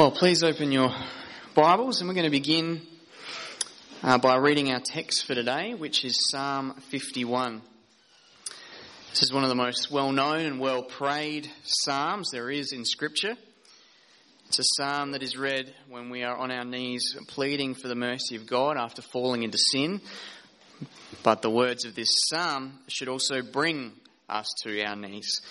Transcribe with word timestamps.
Well, 0.00 0.10
please 0.10 0.42
open 0.42 0.72
your 0.72 0.94
Bibles 1.54 2.00
and 2.00 2.08
we're 2.08 2.14
going 2.14 2.24
to 2.24 2.30
begin 2.30 2.80
uh, 4.02 4.16
by 4.16 4.36
reading 4.36 4.72
our 4.72 4.80
text 4.80 5.26
for 5.26 5.34
today, 5.34 5.74
which 5.74 6.06
is 6.06 6.30
Psalm 6.30 6.72
51. 6.88 7.60
This 9.10 9.22
is 9.22 9.30
one 9.30 9.42
of 9.42 9.50
the 9.50 9.54
most 9.54 9.90
well 9.90 10.10
known 10.10 10.46
and 10.46 10.58
well 10.58 10.82
prayed 10.84 11.50
Psalms 11.64 12.30
there 12.30 12.48
is 12.50 12.72
in 12.72 12.86
Scripture. 12.86 13.34
It's 14.46 14.58
a 14.58 14.64
psalm 14.64 15.10
that 15.10 15.22
is 15.22 15.36
read 15.36 15.74
when 15.90 16.08
we 16.08 16.22
are 16.22 16.34
on 16.34 16.50
our 16.50 16.64
knees 16.64 17.14
pleading 17.28 17.74
for 17.74 17.88
the 17.88 17.94
mercy 17.94 18.36
of 18.36 18.46
God 18.46 18.78
after 18.78 19.02
falling 19.02 19.42
into 19.42 19.58
sin. 19.58 20.00
But 21.22 21.42
the 21.42 21.50
words 21.50 21.84
of 21.84 21.94
this 21.94 22.08
psalm 22.30 22.78
should 22.88 23.08
also 23.08 23.42
bring 23.42 23.92
us 24.30 24.48
to 24.62 24.82
our 24.82 24.96
knees 24.96 25.42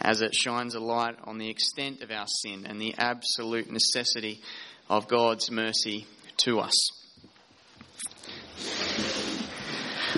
as 0.00 0.20
it 0.20 0.34
shines 0.34 0.74
a 0.74 0.80
light 0.80 1.16
on 1.24 1.38
the 1.38 1.48
extent 1.48 2.02
of 2.02 2.10
our 2.10 2.26
sin 2.26 2.66
and 2.66 2.80
the 2.80 2.94
absolute 2.98 3.70
necessity 3.70 4.40
of 4.88 5.08
God's 5.08 5.50
mercy 5.50 6.06
to 6.38 6.60
us. 6.60 6.74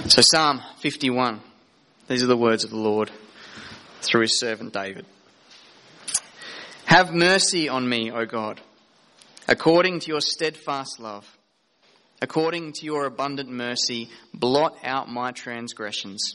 So, 0.09 0.23
Psalm 0.23 0.61
51. 0.81 1.41
These 2.09 2.23
are 2.23 2.29
the 2.29 2.37
words 2.37 2.65
of 2.65 2.71
the 2.71 2.77
Lord 2.77 3.11
through 4.03 4.23
his 4.23 4.39
servant 4.41 4.73
David. 4.73 5.07
Have 6.87 7.13
mercy 7.13 7.69
on 7.69 7.89
me, 7.89 8.11
O 8.11 8.27
God, 8.27 8.61
according 9.47 10.01
to 10.01 10.09
your 10.09 10.21
steadfast 10.21 10.99
love. 10.99 11.25
According 12.23 12.73
to 12.75 12.85
your 12.85 13.07
abundant 13.07 13.49
mercy, 13.49 14.11
blot 14.35 14.77
out 14.85 15.09
my 15.09 15.31
transgressions. 15.31 16.35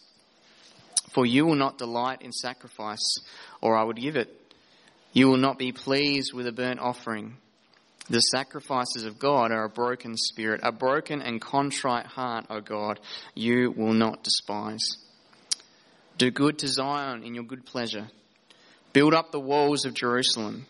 For 1.13 1.25
you 1.25 1.45
will 1.45 1.55
not 1.55 1.77
delight 1.77 2.21
in 2.21 2.31
sacrifice, 2.31 3.17
or 3.61 3.77
I 3.77 3.83
would 3.83 3.97
give 3.97 4.15
it. 4.15 4.29
You 5.13 5.27
will 5.27 5.37
not 5.37 5.59
be 5.59 5.71
pleased 5.71 6.33
with 6.33 6.47
a 6.47 6.51
burnt 6.51 6.79
offering. 6.79 7.37
The 8.09 8.19
sacrifices 8.19 9.05
of 9.05 9.19
God 9.19 9.51
are 9.51 9.65
a 9.65 9.69
broken 9.69 10.15
spirit, 10.17 10.61
a 10.63 10.71
broken 10.71 11.21
and 11.21 11.39
contrite 11.39 12.05
heart, 12.05 12.45
O 12.49 12.61
God, 12.61 12.99
you 13.35 13.71
will 13.71 13.93
not 13.93 14.23
despise. 14.23 14.97
Do 16.17 16.31
good 16.31 16.59
to 16.59 16.67
Zion 16.67 17.23
in 17.23 17.35
your 17.35 17.43
good 17.43 17.65
pleasure. 17.65 18.09
Build 18.93 19.13
up 19.13 19.31
the 19.31 19.39
walls 19.39 19.85
of 19.85 19.93
Jerusalem. 19.93 20.65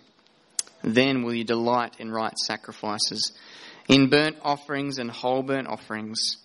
Then 0.84 1.24
will 1.24 1.34
you 1.34 1.44
delight 1.44 1.96
in 2.00 2.12
right 2.12 2.38
sacrifices, 2.38 3.32
in 3.88 4.10
burnt 4.10 4.38
offerings 4.42 4.98
and 4.98 5.10
whole 5.12 5.44
burnt 5.44 5.68
offerings. 5.68 6.38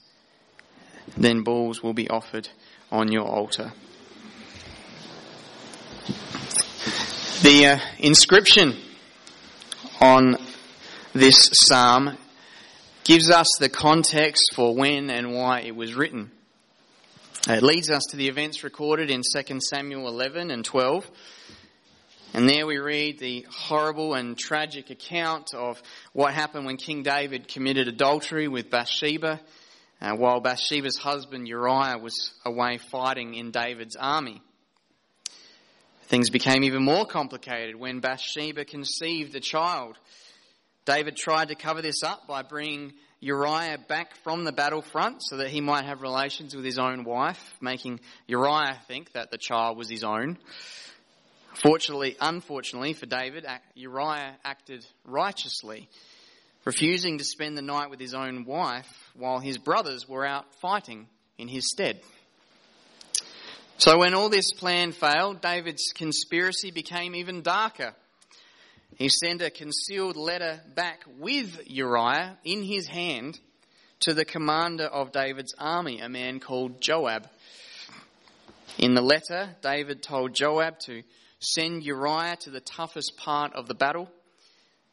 Then 1.17 1.43
bulls 1.43 1.83
will 1.83 1.95
be 1.95 2.09
offered 2.09 2.49
on 2.91 3.13
your 3.13 3.27
altar. 3.27 3.73
The 7.47 7.65
uh, 7.65 7.79
inscription 8.01 8.77
on 10.01 10.37
this 11.13 11.49
psalm 11.53 12.19
gives 13.05 13.31
us 13.31 13.47
the 13.61 13.69
context 13.69 14.53
for 14.53 14.75
when 14.75 15.11
and 15.11 15.33
why 15.33 15.61
it 15.61 15.77
was 15.77 15.95
written. 15.95 16.33
It 17.49 17.63
leads 17.63 17.89
us 17.89 18.03
to 18.11 18.17
the 18.17 18.27
events 18.27 18.65
recorded 18.65 19.13
in 19.13 19.23
2 19.23 19.61
Samuel 19.61 20.09
11 20.09 20.51
and 20.51 20.65
12. 20.65 21.09
And 22.35 22.49
there 22.49 22.67
we 22.67 22.79
read 22.79 23.21
the 23.21 23.47
horrible 23.49 24.15
and 24.15 24.37
tragic 24.37 24.91
account 24.91 25.55
of 25.55 25.81
what 26.13 26.35
happened 26.35 26.67
when 26.67 26.79
King 26.79 27.05
David 27.05 27.47
committed 27.47 27.87
adultery 27.87 28.49
with 28.49 28.71
Bathsheba 28.71 29.41
uh, 30.01 30.17
while 30.17 30.41
Bathsheba's 30.41 30.97
husband 30.97 31.47
Uriah 31.47 31.99
was 31.99 32.33
away 32.45 32.79
fighting 32.79 33.35
in 33.35 33.53
David's 33.53 33.95
army. 33.95 34.43
Things 36.09 36.31
became 36.31 36.63
even 36.63 36.85
more 36.85 37.05
complicated 37.05 37.75
when 37.75 37.99
Bathsheba 37.99 38.65
conceived 38.65 39.35
a 39.35 39.41
child. 39.41 39.99
David 40.85 41.17
tried 41.17 41.49
to 41.49 41.57
cover 41.57 41.83
this 41.83 42.05
up 42.05 42.29
by 42.29 42.43
bringing 42.43 42.93
Uriah 43.19 43.79
back 43.89 44.15
from 44.23 44.45
the 44.45 44.53
battlefront 44.53 45.21
so 45.21 45.39
that 45.39 45.49
he 45.49 45.61
might 45.61 45.85
have 45.85 46.03
relations 46.03 46.55
with 46.55 46.65
his 46.65 46.79
own 46.79 47.03
wife, 47.03 47.43
making 47.61 47.99
Uriah 48.29 48.79
think 48.87 49.13
that 49.13 49.33
the 49.33 49.39
child 49.39 49.77
was 49.77 49.91
his 49.91 50.05
own. 50.05 50.39
Fortunately, 51.55 52.17
unfortunately 52.21 52.93
for 52.93 53.07
David, 53.07 53.45
Uriah 53.75 54.37
acted 54.45 54.87
righteously 55.05 55.89
refusing 56.65 57.19
to 57.19 57.25
spend 57.25 57.57
the 57.59 57.63
night 57.63 57.91
with 57.91 57.99
his 57.99 58.15
own 58.15 58.45
wife 58.45 59.11
while 59.15 59.41
his 59.41 59.59
brothers 59.59 60.09
were 60.09 60.27
out 60.27 60.55
fighting 60.61 61.09
in 61.39 61.49
his 61.49 61.69
stead. 61.73 62.01
So 63.79 63.99
when 63.99 64.15
all 64.15 64.31
this 64.31 64.53
plan 64.53 64.93
failed, 64.93 65.43
David's 65.43 65.93
conspiracy 65.95 66.71
became 66.71 67.15
even 67.15 67.43
darker. 67.43 67.93
He 68.97 69.11
sent 69.11 69.43
a 69.43 69.51
concealed 69.51 70.17
letter 70.17 70.61
back 70.75 71.05
with 71.19 71.61
Uriah 71.67 72.39
in 72.43 72.63
his 72.63 72.87
hand 72.87 73.39
to 74.01 74.15
the 74.15 74.25
commander 74.25 74.85
of 74.87 75.13
David's 75.13 75.55
army, 75.59 76.01
a 76.01 76.09
man 76.09 76.41
called 76.41 76.81
Joab. 76.81 77.29
In 78.79 78.95
the 78.95 79.03
letter, 79.03 79.55
David 79.63 80.03
told 80.03 80.35
Joab 80.35 80.79
to 80.87 81.03
send 81.39 81.85
Uriah 81.85 82.37
to 82.41 82.51
the 82.51 82.61
toughest 82.61 83.19
part 83.19 83.53
of 83.55 83.69
the 83.69 83.75
battle 83.75 84.09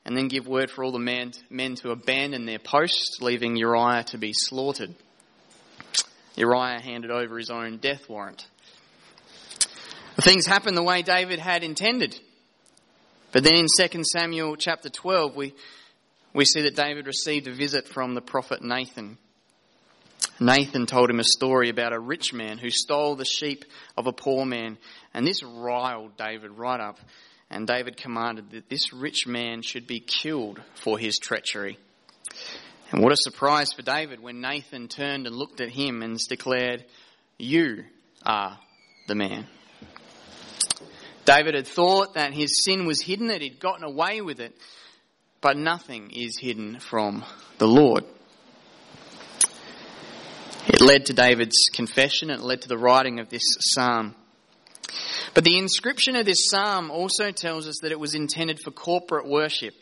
and 0.04 0.18
then 0.18 0.28
give 0.28 0.46
word 0.46 0.70
for 0.70 0.84
all 0.84 0.92
the 0.92 1.00
men, 1.00 1.32
men 1.50 1.76
to 1.76 1.92
abandon 1.92 2.46
their 2.46 2.60
posts, 2.60 3.22
leaving 3.22 3.56
Uriah 3.56 4.04
to 4.08 4.18
be 4.18 4.34
slaughtered. 4.34 4.94
Uriah 6.36 6.82
handed 6.82 7.12
over 7.12 7.38
his 7.38 7.50
own 7.50 7.78
death 7.78 8.10
warrant. 8.10 8.46
Things 10.22 10.46
happened 10.46 10.78
the 10.78 10.84
way 10.84 11.02
David 11.02 11.40
had 11.40 11.64
intended. 11.64 12.20
But 13.32 13.44
then 13.44 13.56
in 13.56 13.66
2 13.66 14.04
Samuel 14.04 14.56
chapter 14.56 14.90
12, 14.90 15.36
we, 15.36 15.54
we 16.34 16.46
see 16.46 16.62
that 16.62 16.76
David 16.76 17.08
received 17.08 17.48
a 17.48 17.54
visit 17.54 17.88
from 17.88 18.14
the 18.14 18.22
prophet 18.22 18.62
Nathan. 18.62 19.18
Nathan 20.40 20.86
told 20.86 21.10
him 21.10 21.20
a 21.20 21.24
story 21.24 21.70
about 21.70 21.94
a 21.94 22.00
rich 22.00 22.34
man 22.34 22.58
who 22.58 22.70
stole 22.70 23.16
the 23.16 23.26
sheep 23.26 23.66
of 23.98 24.08
a 24.08 24.14
poor 24.14 24.46
man, 24.46 24.78
and 25.14 25.26
this 25.26 25.44
riled 25.44 26.16
David 26.18 26.52
right 26.52 26.80
up 26.80 27.00
and 27.54 27.68
David 27.68 27.98
commanded 27.98 28.50
that 28.52 28.70
this 28.70 28.92
rich 28.92 29.28
man 29.28 29.62
should 29.62 29.86
be 29.86 30.00
killed 30.00 30.60
for 30.76 30.98
his 30.98 31.18
treachery. 31.22 31.78
And 32.92 33.02
what 33.02 33.14
a 33.14 33.18
surprise 33.18 33.72
for 33.74 33.84
David 33.84 34.22
when 34.22 34.42
Nathan 34.42 34.88
turned 34.88 35.28
and 35.28 35.36
looked 35.36 35.62
at 35.62 35.70
him 35.70 36.02
and 36.02 36.18
declared, 36.28 36.84
You 37.38 37.84
are 38.26 38.60
the 39.08 39.16
man. 39.16 39.48
David 41.26 41.56
had 41.56 41.68
thought 41.68 42.16
that 42.16 42.34
his 42.34 42.64
sin 42.64 42.86
was 42.86 43.02
hidden, 43.02 43.28
that 43.28 43.42
he'd 43.42 43.60
gotten 43.60 43.84
away 43.84 44.22
with 44.22 44.40
it, 44.40 44.56
but 45.42 45.58
nothing 45.58 46.12
is 46.12 46.38
hidden 46.40 46.80
from 46.80 47.24
the 47.58 47.68
Lord. 47.68 48.04
It 50.68 50.82
led 50.82 51.08
to 51.08 51.14
David's 51.14 51.70
confession, 51.74 52.30
it 52.30 52.40
led 52.40 52.62
to 52.62 52.70
the 52.70 52.78
writing 52.78 53.20
of 53.20 53.30
this 53.30 53.44
psalm. 53.60 54.16
But 55.34 55.44
the 55.44 55.58
inscription 55.58 56.16
of 56.16 56.26
this 56.26 56.50
psalm 56.50 56.92
also 56.92 57.32
tells 57.32 57.68
us 57.68 57.80
that 57.82 57.92
it 57.92 58.00
was 58.00 58.16
intended 58.16 58.60
for 58.60 58.72
corporate 58.72 59.28
worship. 59.28 59.74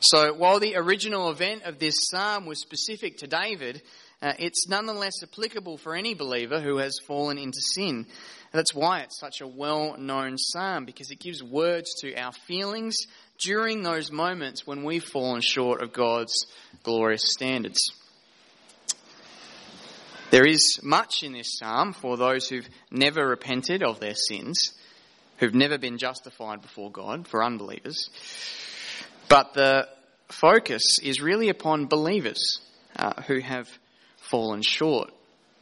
So 0.00 0.34
while 0.34 0.60
the 0.60 0.76
original 0.76 1.30
event 1.30 1.62
of 1.64 1.78
this 1.78 1.94
psalm 2.10 2.46
was 2.46 2.60
specific 2.60 3.18
to 3.18 3.26
David, 3.26 3.82
uh, 4.22 4.32
it's 4.38 4.68
nonetheless 4.68 5.22
applicable 5.22 5.76
for 5.78 5.94
any 5.94 6.14
believer 6.14 6.60
who 6.60 6.78
has 6.78 6.98
fallen 7.06 7.36
into 7.36 7.60
sin. 7.74 8.06
That's 8.52 8.74
why 8.74 9.00
it's 9.00 9.20
such 9.20 9.40
a 9.40 9.46
well 9.46 9.96
known 9.98 10.38
psalm, 10.38 10.86
because 10.86 11.10
it 11.10 11.20
gives 11.20 11.42
words 11.42 11.94
to 12.00 12.14
our 12.16 12.32
feelings 12.46 12.96
during 13.38 13.82
those 13.82 14.10
moments 14.10 14.66
when 14.66 14.84
we've 14.84 15.04
fallen 15.04 15.42
short 15.42 15.82
of 15.82 15.92
God's 15.92 16.46
glorious 16.82 17.24
standards. 17.24 17.90
There 20.30 20.46
is 20.46 20.80
much 20.82 21.22
in 21.22 21.32
this 21.32 21.58
psalm 21.58 21.92
for 21.92 22.16
those 22.16 22.48
who've 22.48 22.68
never 22.90 23.28
repented 23.28 23.82
of 23.82 24.00
their 24.00 24.14
sins, 24.14 24.72
who've 25.38 25.54
never 25.54 25.78
been 25.78 25.98
justified 25.98 26.62
before 26.62 26.90
God, 26.90 27.28
for 27.28 27.44
unbelievers. 27.44 28.08
But 29.28 29.54
the 29.54 29.88
focus 30.28 30.98
is 31.02 31.20
really 31.20 31.48
upon 31.48 31.86
believers 31.86 32.60
uh, 32.96 33.22
who 33.22 33.40
have 33.40 33.68
fallen 34.30 34.62
short. 34.62 35.10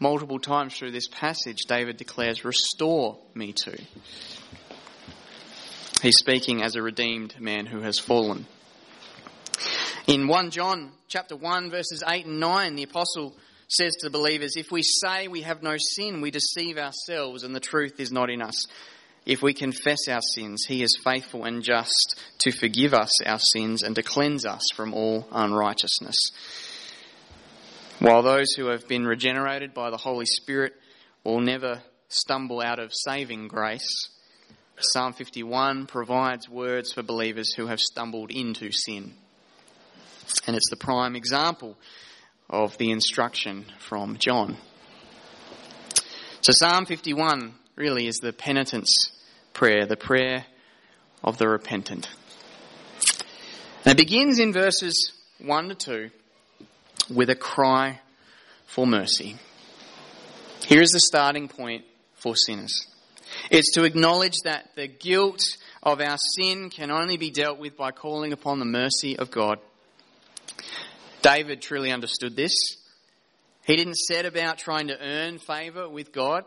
Multiple 0.01 0.39
times 0.39 0.77
through 0.77 0.91
this 0.91 1.09
passage, 1.09 1.63
David 1.69 1.97
declares, 1.97 2.45
Restore 2.45 3.19
me 3.35 3.53
to. 3.53 3.79
He's 6.03 6.17
speaking 6.19 6.63
as 6.63 6.77
a 6.77 6.83
redeemed 6.83 7.41
man 7.41 7.67
who 7.67 7.81
has 7.81 7.99
fallen. 7.99 8.47
In 10.07 10.29
1 10.29 10.51
John 10.51 10.93
chapter 11.09 11.37
1 11.37 11.71
verses 11.71 12.03
8 12.07 12.27
and 12.27 12.41
9, 12.41 12.77
the 12.77 12.83
apostle 12.83 13.35
says 13.69 13.95
to 14.01 14.09
the 14.09 14.19
believers, 14.19 14.57
If 14.57 14.71
we 14.71 14.83
say 14.83 15.29
we 15.29 15.43
have 15.43 15.63
no 15.63 15.77
sin, 15.79 16.21
we 16.21 16.31
deceive 16.31 16.77
ourselves 16.77 17.43
and 17.43 17.55
the 17.55 17.61
truth 17.61 17.99
is 17.99 18.13
not 18.13 18.29
in 18.29 18.43
us. 18.43 18.67
If 19.25 19.41
we 19.41 19.55
confess 19.55 20.07
our 20.09 20.21
sins, 20.21 20.67
he 20.69 20.83
is 20.83 21.01
faithful 21.03 21.45
and 21.45 21.63
just 21.63 22.21
to 22.41 22.51
forgive 22.51 22.93
us 22.93 23.25
our 23.25 23.39
sins 23.39 23.83
and 23.83 23.95
to 23.95 24.03
cleanse 24.03 24.45
us 24.45 24.65
from 24.75 24.93
all 24.93 25.27
unrighteousness. 25.33 26.19
While 28.05 28.23
those 28.23 28.53
who 28.53 28.67
have 28.67 28.87
been 28.87 29.07
regenerated 29.07 29.73
by 29.73 29.89
the 29.89 29.97
Holy 29.97 30.27
Spirit 30.27 30.75
will 31.25 31.41
never 31.41 31.81
stumble 32.09 32.61
out 32.61 32.79
of 32.79 32.93
saving 32.93 33.49
grace, 33.49 34.11
Psalm 34.79 35.15
51 35.15 35.87
provides 35.87 36.47
words 36.47 36.93
for 36.93 37.03
believers 37.03 37.55
who 37.55 37.67
have 37.67 37.81
stumbled 37.81 38.31
into 38.31 38.73
sin. 38.73 39.15
And 40.47 40.55
it's 40.55 40.69
the 40.69 40.77
prime 40.77 41.17
example 41.17 41.79
of 42.51 42.77
the 42.77 42.91
instruction 42.91 43.65
from 43.79 44.19
John. 44.19 44.59
So 46.43 46.53
Psalm 46.53 46.85
51 46.85 47.55
really 47.75 48.07
is 48.07 48.17
the 48.17 48.35
penitence 48.35 48.95
prayer, 49.55 49.87
the 49.87 49.97
prayer 49.97 50.45
of 51.23 51.39
the 51.39 51.49
repentant. 51.49 52.11
And 53.87 53.99
it 53.99 54.05
begins 54.05 54.39
in 54.41 54.53
verses 54.53 55.11
1 55.39 55.69
to 55.71 55.75
2 55.75 56.11
with 57.11 57.31
a 57.31 57.35
cry 57.35 58.01
for 58.67 58.87
mercy. 58.87 59.37
Here 60.67 60.81
is 60.81 60.91
the 60.91 61.01
starting 61.01 61.49
point 61.49 61.85
for 62.15 62.35
sinners. 62.37 62.87
It's 63.51 63.73
to 63.73 63.85
acknowledge 63.85 64.37
that 64.45 64.71
the 64.77 64.89
guilt 64.89 65.43
of 65.83 66.01
our 66.01 66.17
sin 66.37 66.71
can 66.71 66.91
only 66.91 67.17
be 67.17 67.31
dealt 67.31 67.59
with 67.59 67.77
by 67.77 67.91
calling 67.91 68.33
upon 68.33 68.59
the 68.59 68.65
mercy 68.65 69.19
of 69.19 69.31
God. 69.31 69.59
David 71.23 71.63
truly 71.63 71.91
understood 71.91 72.37
this. 72.37 72.55
He 73.67 73.77
didn't 73.77 73.97
set 73.97 74.27
about 74.27 74.59
trying 74.59 74.89
to 74.89 74.99
earn 75.01 75.39
favour 75.39 75.89
with 75.89 76.13
God, 76.13 76.45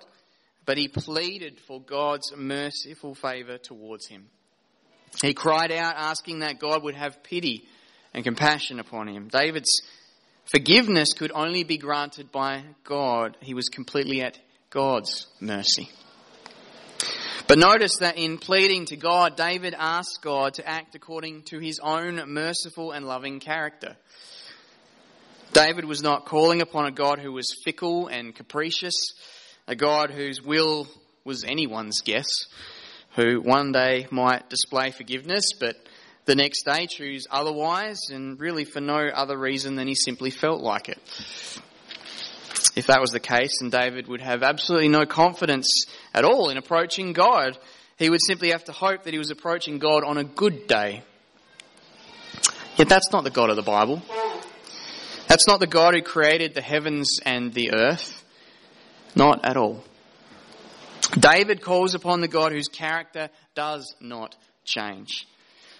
but 0.65 0.77
he 0.77 0.87
pleaded 0.87 1.59
for 1.59 1.81
God's 1.81 2.31
merciful 2.35 3.15
favour 3.15 3.57
towards 3.57 4.07
him. 4.07 4.27
He 5.21 5.33
cried 5.33 5.71
out 5.71 5.95
asking 5.97 6.39
that 6.39 6.59
God 6.59 6.83
would 6.83 6.95
have 6.95 7.23
pity 7.23 7.65
and 8.13 8.23
compassion 8.23 8.79
upon 8.79 9.07
him. 9.07 9.29
David's 9.29 9.81
forgiveness 10.51 11.13
could 11.13 11.31
only 11.33 11.63
be 11.63 11.77
granted 11.77 12.31
by 12.31 12.63
God. 12.83 13.37
He 13.41 13.53
was 13.53 13.69
completely 13.69 14.21
at 14.21 14.39
God's 14.69 15.27
mercy. 15.39 15.89
But 17.47 17.59
notice 17.59 17.97
that 17.99 18.17
in 18.17 18.37
pleading 18.37 18.85
to 18.87 18.97
God, 18.97 19.37
David 19.37 19.73
asked 19.77 20.19
God 20.21 20.55
to 20.55 20.67
act 20.67 20.95
according 20.95 21.43
to 21.43 21.59
his 21.59 21.79
own 21.79 22.21
merciful 22.27 22.91
and 22.91 23.05
loving 23.05 23.39
character. 23.39 23.95
David 25.53 25.85
was 25.85 26.03
not 26.03 26.25
calling 26.25 26.61
upon 26.61 26.87
a 26.87 26.91
God 26.91 27.19
who 27.19 27.31
was 27.31 27.47
fickle 27.63 28.07
and 28.07 28.35
capricious, 28.35 28.95
a 29.65 29.75
God 29.75 30.11
whose 30.11 30.41
will 30.41 30.87
was 31.23 31.45
anyone's 31.45 32.01
guess, 32.01 32.27
who 33.15 33.41
one 33.41 33.71
day 33.71 34.07
might 34.11 34.49
display 34.49 34.91
forgiveness, 34.91 35.45
but 35.57 35.77
the 36.27 36.35
next 36.35 36.63
day 36.63 36.85
choose 36.85 37.25
otherwise, 37.31 37.99
and 38.11 38.39
really 38.39 38.65
for 38.65 38.79
no 38.79 39.07
other 39.07 39.35
reason 39.35 39.75
than 39.75 39.87
he 39.87 39.95
simply 39.95 40.29
felt 40.29 40.61
like 40.61 40.89
it. 40.89 40.99
If 42.75 42.85
that 42.87 43.01
was 43.01 43.09
the 43.09 43.19
case, 43.19 43.57
then 43.59 43.71
David 43.71 44.07
would 44.07 44.21
have 44.21 44.43
absolutely 44.43 44.89
no 44.89 45.07
confidence 45.07 45.85
at 46.13 46.23
all 46.23 46.49
in 46.49 46.57
approaching 46.57 47.13
God. 47.13 47.57
He 47.97 48.11
would 48.11 48.21
simply 48.21 48.51
have 48.51 48.65
to 48.65 48.71
hope 48.71 49.03
that 49.03 49.13
he 49.13 49.17
was 49.17 49.31
approaching 49.31 49.79
God 49.79 50.03
on 50.03 50.19
a 50.19 50.23
good 50.23 50.67
day. 50.67 51.01
Yet 52.75 52.89
that's 52.89 53.11
not 53.11 53.23
the 53.23 53.31
God 53.31 53.49
of 53.49 53.55
the 53.55 53.63
Bible. 53.63 54.03
That's 55.27 55.47
not 55.47 55.59
the 55.59 55.65
God 55.65 55.95
who 55.95 56.03
created 56.03 56.53
the 56.53 56.61
heavens 56.61 57.19
and 57.25 57.51
the 57.51 57.73
earth. 57.73 58.23
Not 59.15 59.43
at 59.43 59.57
all. 59.57 59.83
David 61.17 61.61
calls 61.61 61.95
upon 61.95 62.21
the 62.21 62.27
God 62.27 62.51
whose 62.51 62.67
character 62.67 63.29
does 63.55 63.95
not 63.99 64.35
change, 64.65 65.25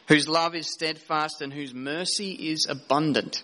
whose 0.07 0.27
love 0.27 0.55
is 0.55 0.71
steadfast 0.71 1.41
and 1.41 1.51
whose 1.53 1.73
mercy 1.73 2.31
is 2.31 2.65
abundant. 2.69 3.43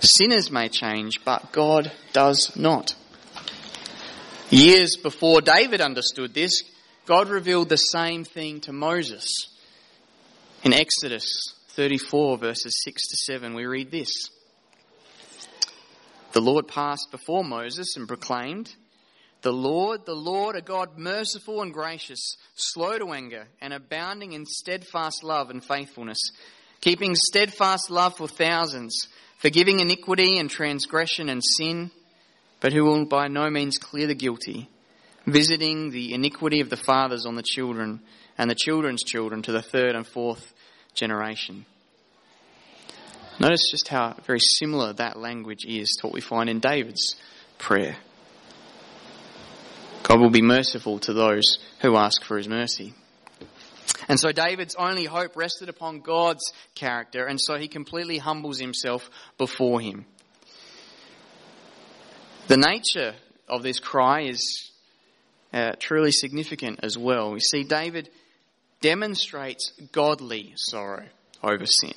Sinners 0.00 0.50
may 0.50 0.68
change, 0.68 1.24
but 1.24 1.52
God 1.52 1.92
does 2.12 2.52
not. 2.56 2.94
Years 4.48 4.96
before 4.96 5.40
David 5.40 5.80
understood 5.80 6.34
this, 6.34 6.62
God 7.06 7.28
revealed 7.28 7.68
the 7.68 7.76
same 7.76 8.24
thing 8.24 8.60
to 8.62 8.72
Moses. 8.72 9.28
In 10.64 10.72
Exodus 10.72 11.54
34, 11.70 12.38
verses 12.38 12.80
6 12.82 13.08
to 13.08 13.16
7, 13.16 13.54
we 13.54 13.66
read 13.66 13.90
this 13.90 14.30
The 16.32 16.40
Lord 16.40 16.68
passed 16.68 17.08
before 17.10 17.44
Moses 17.44 17.96
and 17.96 18.08
proclaimed, 18.08 18.74
The 19.42 19.52
Lord, 19.52 20.04
the 20.04 20.14
Lord, 20.14 20.56
a 20.56 20.60
God 20.60 20.98
merciful 20.98 21.62
and 21.62 21.72
gracious, 21.72 22.36
slow 22.54 22.98
to 22.98 23.12
anger, 23.12 23.48
and 23.60 23.72
abounding 23.72 24.32
in 24.32 24.44
steadfast 24.44 25.24
love 25.24 25.50
and 25.50 25.64
faithfulness, 25.64 26.20
keeping 26.80 27.14
steadfast 27.14 27.90
love 27.90 28.16
for 28.16 28.28
thousands 28.28 29.08
forgiving 29.40 29.80
iniquity 29.80 30.38
and 30.38 30.50
transgression 30.50 31.30
and 31.30 31.42
sin, 31.42 31.90
but 32.60 32.74
who 32.74 32.84
will 32.84 33.06
by 33.06 33.26
no 33.26 33.48
means 33.48 33.78
clear 33.78 34.06
the 34.06 34.14
guilty, 34.14 34.68
visiting 35.26 35.90
the 35.90 36.12
iniquity 36.12 36.60
of 36.60 36.68
the 36.68 36.76
fathers 36.76 37.24
on 37.24 37.36
the 37.36 37.42
children 37.42 38.00
and 38.36 38.50
the 38.50 38.54
children's 38.54 39.02
children 39.02 39.40
to 39.40 39.50
the 39.50 39.62
third 39.62 39.94
and 39.94 40.06
fourth 40.06 40.52
generation. 40.94 41.64
Notice 43.38 43.70
just 43.70 43.88
how 43.88 44.14
very 44.26 44.40
similar 44.40 44.92
that 44.92 45.18
language 45.18 45.64
is 45.64 45.96
to 45.98 46.06
what 46.06 46.12
we 46.12 46.20
find 46.20 46.50
in 46.50 46.60
David's 46.60 47.14
prayer. 47.56 47.96
God 50.10 50.20
will 50.20 50.30
be 50.30 50.42
merciful 50.42 50.98
to 51.00 51.12
those 51.12 51.60
who 51.82 51.96
ask 51.96 52.24
for 52.24 52.36
his 52.36 52.48
mercy. 52.48 52.94
And 54.08 54.18
so 54.18 54.32
David's 54.32 54.74
only 54.74 55.04
hope 55.04 55.36
rested 55.36 55.68
upon 55.68 56.00
God's 56.00 56.52
character, 56.74 57.26
and 57.26 57.40
so 57.40 57.56
he 57.56 57.68
completely 57.68 58.18
humbles 58.18 58.58
himself 58.58 59.08
before 59.38 59.80
him. 59.80 60.06
The 62.48 62.56
nature 62.56 63.14
of 63.48 63.62
this 63.62 63.78
cry 63.78 64.22
is 64.22 64.72
uh, 65.52 65.74
truly 65.78 66.10
significant 66.10 66.80
as 66.82 66.98
well. 66.98 67.30
We 67.30 67.38
see 67.38 67.62
David 67.62 68.10
demonstrates 68.80 69.70
godly 69.92 70.54
sorrow 70.56 71.06
over 71.40 71.66
sin. 71.66 71.94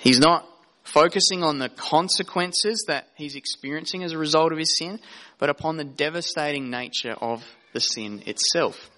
He's 0.00 0.18
not 0.18 0.44
focusing 0.84 1.42
on 1.42 1.58
the 1.58 1.68
consequences 1.68 2.84
that 2.88 3.08
he's 3.14 3.36
experiencing 3.36 4.02
as 4.02 4.12
a 4.12 4.18
result 4.18 4.52
of 4.52 4.58
his 4.58 4.76
sin, 4.78 4.98
but 5.38 5.50
upon 5.50 5.76
the 5.76 5.84
devastating 5.84 6.70
nature 6.70 7.12
of 7.12 7.44
the 7.72 7.80
sin 7.80 8.22
itself. 8.26 8.90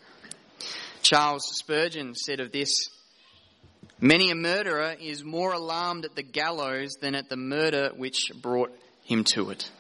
Charles 1.03 1.45
Spurgeon 1.59 2.15
said 2.15 2.41
of 2.41 2.53
this 2.53 2.89
Many 4.01 4.31
a 4.31 4.35
murderer 4.35 4.97
is 5.01 5.25
more 5.25 5.53
alarmed 5.53 6.05
at 6.05 6.17
the 6.17 6.23
gallows 6.23 6.97
than 7.01 7.15
at 7.15 7.29
the 7.29 7.37
murder 7.37 7.91
which 7.97 8.31
brought 8.41 8.73
him 9.05 9.25
to 9.35 9.51
it. 9.51 9.71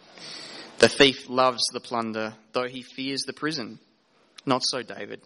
The 0.78 0.88
thief 0.88 1.28
loves 1.28 1.62
the 1.72 1.80
plunder, 1.80 2.34
though 2.52 2.68
he 2.68 2.82
fears 2.82 3.22
the 3.22 3.32
prison. 3.32 3.78
Not 4.46 4.62
so, 4.64 4.82
David. 4.82 5.20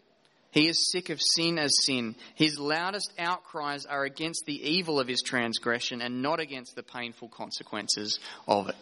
He 0.51 0.67
is 0.67 0.91
sick 0.91 1.11
of 1.11 1.21
sin 1.21 1.59
as 1.59 1.71
sin. 1.85 2.15
His 2.35 2.59
loudest 2.59 3.13
outcries 3.19 3.85
are 3.85 4.05
against 4.05 4.45
the 4.47 4.61
evil 4.71 4.99
of 4.99 5.09
his 5.09 5.23
transgression 5.23 6.01
and 6.01 6.23
not 6.23 6.41
against 6.41 6.75
the 6.75 6.83
painful 6.83 7.29
consequences 7.29 8.19
of 8.47 8.69
it. 8.69 8.77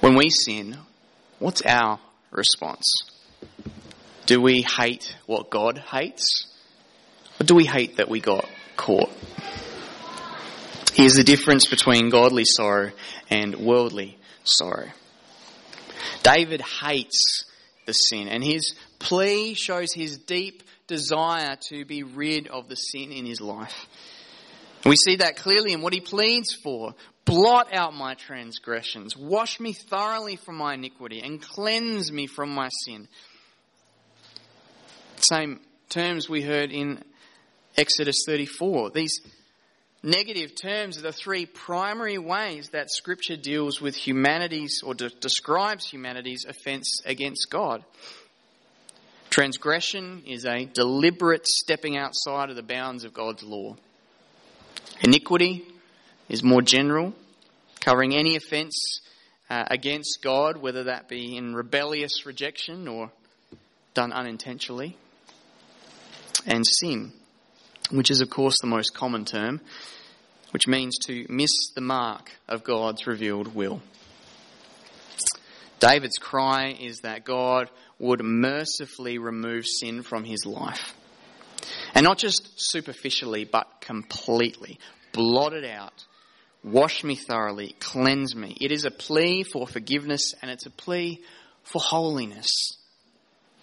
When 0.00 0.14
we 0.14 0.30
sin, 0.30 0.76
what's 1.38 1.62
our 1.62 1.98
response? 2.30 2.84
Do 4.26 4.40
we 4.40 4.62
hate 4.62 5.16
what 5.26 5.50
God 5.50 5.78
hates? 5.78 6.46
Or 7.40 7.44
do 7.44 7.54
we 7.54 7.64
hate 7.64 7.96
that 7.96 8.08
we 8.08 8.20
got 8.20 8.46
caught? 8.76 9.10
Here's 10.92 11.14
the 11.14 11.24
difference 11.24 11.66
between 11.66 12.10
godly 12.10 12.44
sorrow 12.44 12.92
and 13.30 13.56
worldly 13.56 14.18
sorrow. 14.44 14.90
David 16.22 16.60
hates 16.60 17.44
the 17.86 17.92
sin, 17.92 18.28
and 18.28 18.44
his 18.44 18.74
plea 19.00 19.54
shows 19.54 19.92
his 19.92 20.18
deep 20.18 20.62
desire 20.86 21.56
to 21.70 21.84
be 21.84 22.04
rid 22.04 22.46
of 22.46 22.68
the 22.68 22.76
sin 22.76 23.10
in 23.10 23.26
his 23.26 23.40
life. 23.40 23.86
We 24.84 24.94
see 24.96 25.16
that 25.16 25.36
clearly 25.36 25.72
in 25.72 25.82
what 25.82 25.92
he 25.92 26.00
pleads 26.00 26.54
for. 26.54 26.94
Blot 27.24 27.72
out 27.72 27.94
my 27.94 28.14
transgressions, 28.14 29.16
wash 29.16 29.60
me 29.60 29.72
thoroughly 29.72 30.36
from 30.36 30.56
my 30.56 30.74
iniquity, 30.74 31.20
and 31.20 31.40
cleanse 31.40 32.10
me 32.10 32.26
from 32.26 32.50
my 32.50 32.68
sin. 32.84 33.06
Same 35.16 35.60
terms 35.90 36.28
we 36.28 36.42
heard 36.42 36.72
in 36.72 37.04
Exodus 37.76 38.24
34. 38.26 38.90
These 38.90 39.20
negative 40.02 40.52
terms 40.60 40.98
are 40.98 41.02
the 41.02 41.12
three 41.12 41.46
primary 41.46 42.18
ways 42.18 42.70
that 42.70 42.90
Scripture 42.90 43.36
deals 43.36 43.80
with 43.80 43.94
humanity's 43.94 44.82
or 44.82 44.94
de- 44.94 45.10
describes 45.10 45.86
humanity's 45.86 46.46
offence 46.48 47.00
against 47.04 47.48
God. 47.50 47.84
Transgression 49.30 50.24
is 50.26 50.44
a 50.44 50.64
deliberate 50.64 51.46
stepping 51.46 51.96
outside 51.96 52.50
of 52.50 52.56
the 52.56 52.64
bounds 52.64 53.04
of 53.04 53.14
God's 53.14 53.44
law. 53.44 53.76
Iniquity 55.02 55.64
is 56.28 56.42
more 56.42 56.62
general, 56.62 57.14
covering 57.78 58.12
any 58.12 58.34
offence 58.34 59.00
uh, 59.48 59.64
against 59.70 60.18
God, 60.20 60.56
whether 60.56 60.84
that 60.84 61.08
be 61.08 61.36
in 61.36 61.54
rebellious 61.54 62.26
rejection 62.26 62.88
or 62.88 63.12
done 63.94 64.12
unintentionally. 64.12 64.96
And 66.44 66.66
sin, 66.66 67.12
which 67.92 68.10
is, 68.10 68.20
of 68.20 68.30
course, 68.30 68.56
the 68.60 68.66
most 68.66 68.94
common 68.94 69.24
term, 69.24 69.60
which 70.50 70.66
means 70.66 70.98
to 71.06 71.24
miss 71.28 71.52
the 71.76 71.80
mark 71.80 72.32
of 72.48 72.64
God's 72.64 73.06
revealed 73.06 73.54
will. 73.54 73.80
David's 75.78 76.18
cry 76.18 76.76
is 76.78 77.00
that 77.02 77.24
God 77.24 77.70
would 78.00 78.24
mercifully 78.24 79.18
remove 79.18 79.66
sin 79.66 80.02
from 80.02 80.24
his 80.24 80.44
life. 80.44 80.94
And 81.94 82.04
not 82.04 82.18
just 82.18 82.50
superficially, 82.56 83.44
but 83.44 83.80
completely. 83.80 84.78
Blot 85.12 85.52
it 85.52 85.64
out. 85.64 86.04
Wash 86.64 87.04
me 87.04 87.14
thoroughly. 87.14 87.76
Cleanse 87.78 88.34
me. 88.34 88.56
It 88.60 88.72
is 88.72 88.84
a 88.84 88.90
plea 88.90 89.44
for 89.44 89.66
forgiveness 89.66 90.34
and 90.40 90.50
it's 90.50 90.66
a 90.66 90.70
plea 90.70 91.20
for 91.62 91.80
holiness. 91.80 92.50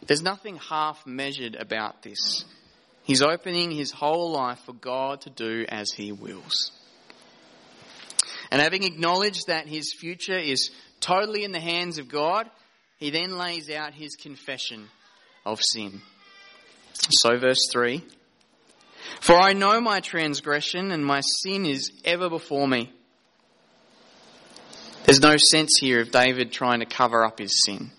There's 0.05 0.21
nothing 0.21 0.57
half 0.57 1.05
measured 1.05 1.55
about 1.55 2.03
this. 2.03 2.45
He's 3.03 3.21
opening 3.21 3.71
his 3.71 3.91
whole 3.91 4.31
life 4.31 4.59
for 4.65 4.73
God 4.73 5.21
to 5.21 5.29
do 5.29 5.65
as 5.67 5.91
he 5.91 6.11
wills. 6.11 6.71
And 8.51 8.61
having 8.61 8.83
acknowledged 8.83 9.47
that 9.47 9.67
his 9.67 9.93
future 9.93 10.37
is 10.37 10.71
totally 10.99 11.43
in 11.43 11.51
the 11.51 11.59
hands 11.59 11.97
of 11.97 12.09
God, 12.09 12.49
he 12.97 13.09
then 13.09 13.37
lays 13.37 13.69
out 13.69 13.93
his 13.93 14.15
confession 14.15 14.87
of 15.45 15.61
sin. 15.61 16.01
So, 16.93 17.37
verse 17.37 17.69
3 17.71 18.03
For 19.21 19.35
I 19.35 19.53
know 19.53 19.79
my 19.79 19.99
transgression, 19.99 20.91
and 20.91 21.05
my 21.05 21.21
sin 21.21 21.65
is 21.65 21.91
ever 22.03 22.29
before 22.29 22.67
me. 22.67 22.91
There's 25.05 25.21
no 25.21 25.37
sense 25.37 25.77
here 25.79 26.01
of 26.01 26.11
David 26.11 26.51
trying 26.51 26.81
to 26.81 26.85
cover 26.85 27.23
up 27.23 27.39
his 27.39 27.63
sin. 27.65 27.91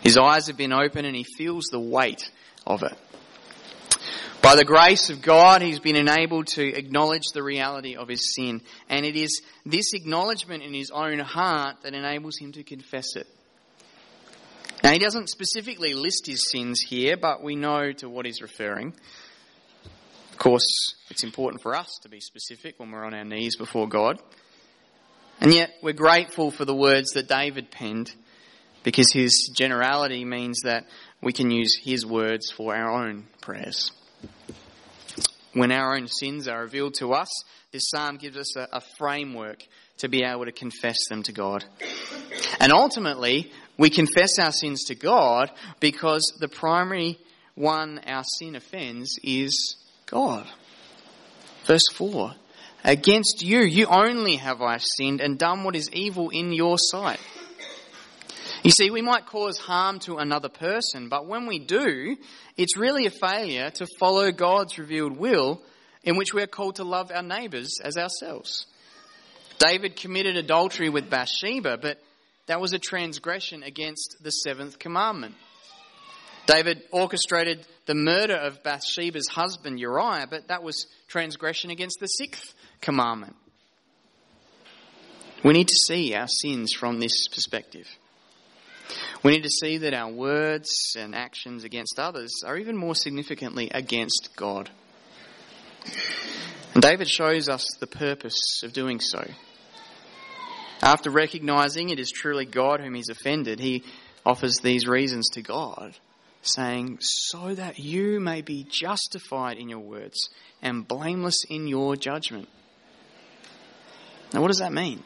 His 0.00 0.18
eyes 0.18 0.48
have 0.48 0.56
been 0.56 0.72
open 0.72 1.04
and 1.04 1.14
he 1.14 1.22
feels 1.22 1.66
the 1.66 1.78
weight 1.78 2.28
of 2.66 2.82
it. 2.82 2.98
By 4.42 4.56
the 4.56 4.64
grace 4.64 5.10
of 5.10 5.22
God, 5.22 5.62
he's 5.62 5.78
been 5.78 5.94
enabled 5.94 6.48
to 6.48 6.66
acknowledge 6.66 7.26
the 7.32 7.44
reality 7.44 7.94
of 7.94 8.08
his 8.08 8.34
sin. 8.34 8.62
And 8.88 9.06
it 9.06 9.14
is 9.14 9.42
this 9.64 9.92
acknowledgement 9.94 10.64
in 10.64 10.74
his 10.74 10.90
own 10.90 11.20
heart 11.20 11.82
that 11.84 11.94
enables 11.94 12.36
him 12.36 12.50
to 12.52 12.64
confess 12.64 13.14
it. 13.14 13.28
Now, 14.82 14.90
he 14.90 14.98
doesn't 14.98 15.28
specifically 15.28 15.94
list 15.94 16.26
his 16.26 16.50
sins 16.50 16.80
here, 16.80 17.16
but 17.16 17.42
we 17.42 17.54
know 17.54 17.92
to 17.92 18.08
what 18.08 18.26
he's 18.26 18.42
referring. 18.42 18.92
Of 20.32 20.38
course, 20.38 20.94
it's 21.08 21.22
important 21.22 21.62
for 21.62 21.76
us 21.76 22.00
to 22.02 22.08
be 22.08 22.20
specific 22.20 22.80
when 22.80 22.90
we're 22.90 23.04
on 23.04 23.14
our 23.14 23.24
knees 23.24 23.56
before 23.56 23.88
God. 23.88 24.20
And 25.40 25.54
yet, 25.54 25.70
we're 25.82 25.92
grateful 25.92 26.50
for 26.50 26.64
the 26.64 26.74
words 26.74 27.12
that 27.12 27.28
David 27.28 27.70
penned 27.70 28.12
because 28.82 29.12
his 29.12 29.50
generality 29.54 30.24
means 30.24 30.60
that 30.64 30.86
we 31.20 31.32
can 31.32 31.50
use 31.50 31.78
his 31.80 32.04
words 32.04 32.50
for 32.50 32.74
our 32.74 32.90
own 32.90 33.26
prayers. 33.40 33.92
When 35.52 35.70
our 35.70 35.96
own 35.96 36.08
sins 36.08 36.48
are 36.48 36.62
revealed 36.62 36.94
to 36.94 37.12
us, 37.12 37.28
this 37.70 37.88
psalm 37.88 38.16
gives 38.16 38.36
us 38.36 38.56
a, 38.56 38.68
a 38.72 38.80
framework 38.98 39.64
to 39.98 40.08
be 40.08 40.24
able 40.24 40.44
to 40.44 40.52
confess 40.52 40.96
them 41.08 41.22
to 41.24 41.32
God. 41.32 41.64
And 42.58 42.72
ultimately, 42.72 43.52
we 43.82 43.90
confess 43.90 44.38
our 44.38 44.52
sins 44.52 44.84
to 44.84 44.94
God 44.94 45.50
because 45.80 46.22
the 46.38 46.46
primary 46.46 47.18
one 47.56 47.98
our 48.06 48.22
sin 48.38 48.54
offends 48.54 49.18
is 49.24 49.74
God. 50.06 50.46
Verse 51.66 51.88
4 51.92 52.32
Against 52.84 53.42
you, 53.42 53.58
you 53.58 53.86
only 53.86 54.36
have 54.36 54.62
I 54.62 54.76
sinned 54.78 55.20
and 55.20 55.36
done 55.36 55.64
what 55.64 55.74
is 55.74 55.90
evil 55.92 56.30
in 56.30 56.52
your 56.52 56.78
sight. 56.78 57.18
You 58.62 58.70
see, 58.70 58.90
we 58.90 59.02
might 59.02 59.26
cause 59.26 59.58
harm 59.58 59.98
to 60.00 60.18
another 60.18 60.48
person, 60.48 61.08
but 61.08 61.26
when 61.26 61.48
we 61.48 61.58
do, 61.58 62.16
it's 62.56 62.76
really 62.76 63.06
a 63.06 63.10
failure 63.10 63.70
to 63.70 63.86
follow 63.98 64.30
God's 64.30 64.78
revealed 64.78 65.16
will 65.16 65.60
in 66.04 66.16
which 66.16 66.32
we 66.32 66.40
are 66.40 66.46
called 66.46 66.76
to 66.76 66.84
love 66.84 67.10
our 67.12 67.24
neighbours 67.24 67.80
as 67.82 67.96
ourselves. 67.96 68.66
David 69.58 69.96
committed 69.96 70.36
adultery 70.36 70.88
with 70.88 71.10
Bathsheba, 71.10 71.78
but 71.78 72.00
that 72.46 72.60
was 72.60 72.72
a 72.72 72.78
transgression 72.78 73.62
against 73.62 74.16
the 74.22 74.30
seventh 74.30 74.78
commandment. 74.78 75.34
David 76.46 76.82
orchestrated 76.90 77.64
the 77.86 77.94
murder 77.94 78.34
of 78.34 78.62
Bathsheba's 78.62 79.28
husband 79.28 79.78
Uriah, 79.78 80.26
but 80.28 80.48
that 80.48 80.62
was 80.62 80.86
transgression 81.08 81.70
against 81.70 82.00
the 82.00 82.06
sixth 82.06 82.54
commandment. 82.80 83.36
We 85.44 85.52
need 85.52 85.68
to 85.68 85.76
see 85.86 86.14
our 86.14 86.28
sins 86.28 86.72
from 86.72 87.00
this 87.00 87.28
perspective. 87.28 87.86
We 89.22 89.32
need 89.32 89.44
to 89.44 89.50
see 89.50 89.78
that 89.78 89.94
our 89.94 90.10
words 90.10 90.96
and 90.98 91.14
actions 91.14 91.64
against 91.64 91.98
others 91.98 92.42
are 92.44 92.56
even 92.56 92.76
more 92.76 92.94
significantly 92.94 93.70
against 93.72 94.30
God. 94.36 94.70
And 96.74 96.82
David 96.82 97.08
shows 97.08 97.48
us 97.48 97.66
the 97.80 97.86
purpose 97.86 98.62
of 98.64 98.72
doing 98.72 99.00
so. 99.00 99.24
After 100.82 101.10
recognizing 101.10 101.90
it 101.90 102.00
is 102.00 102.10
truly 102.10 102.44
God 102.44 102.80
whom 102.80 102.94
he's 102.94 103.08
offended, 103.08 103.60
he 103.60 103.84
offers 104.26 104.58
these 104.58 104.88
reasons 104.88 105.28
to 105.30 105.42
God, 105.42 105.96
saying, 106.42 106.98
So 107.00 107.54
that 107.54 107.78
you 107.78 108.18
may 108.18 108.42
be 108.42 108.66
justified 108.68 109.58
in 109.58 109.68
your 109.68 109.78
words 109.78 110.28
and 110.60 110.86
blameless 110.86 111.44
in 111.48 111.68
your 111.68 111.94
judgment. 111.94 112.48
Now, 114.34 114.40
what 114.40 114.48
does 114.48 114.58
that 114.58 114.72
mean? 114.72 115.02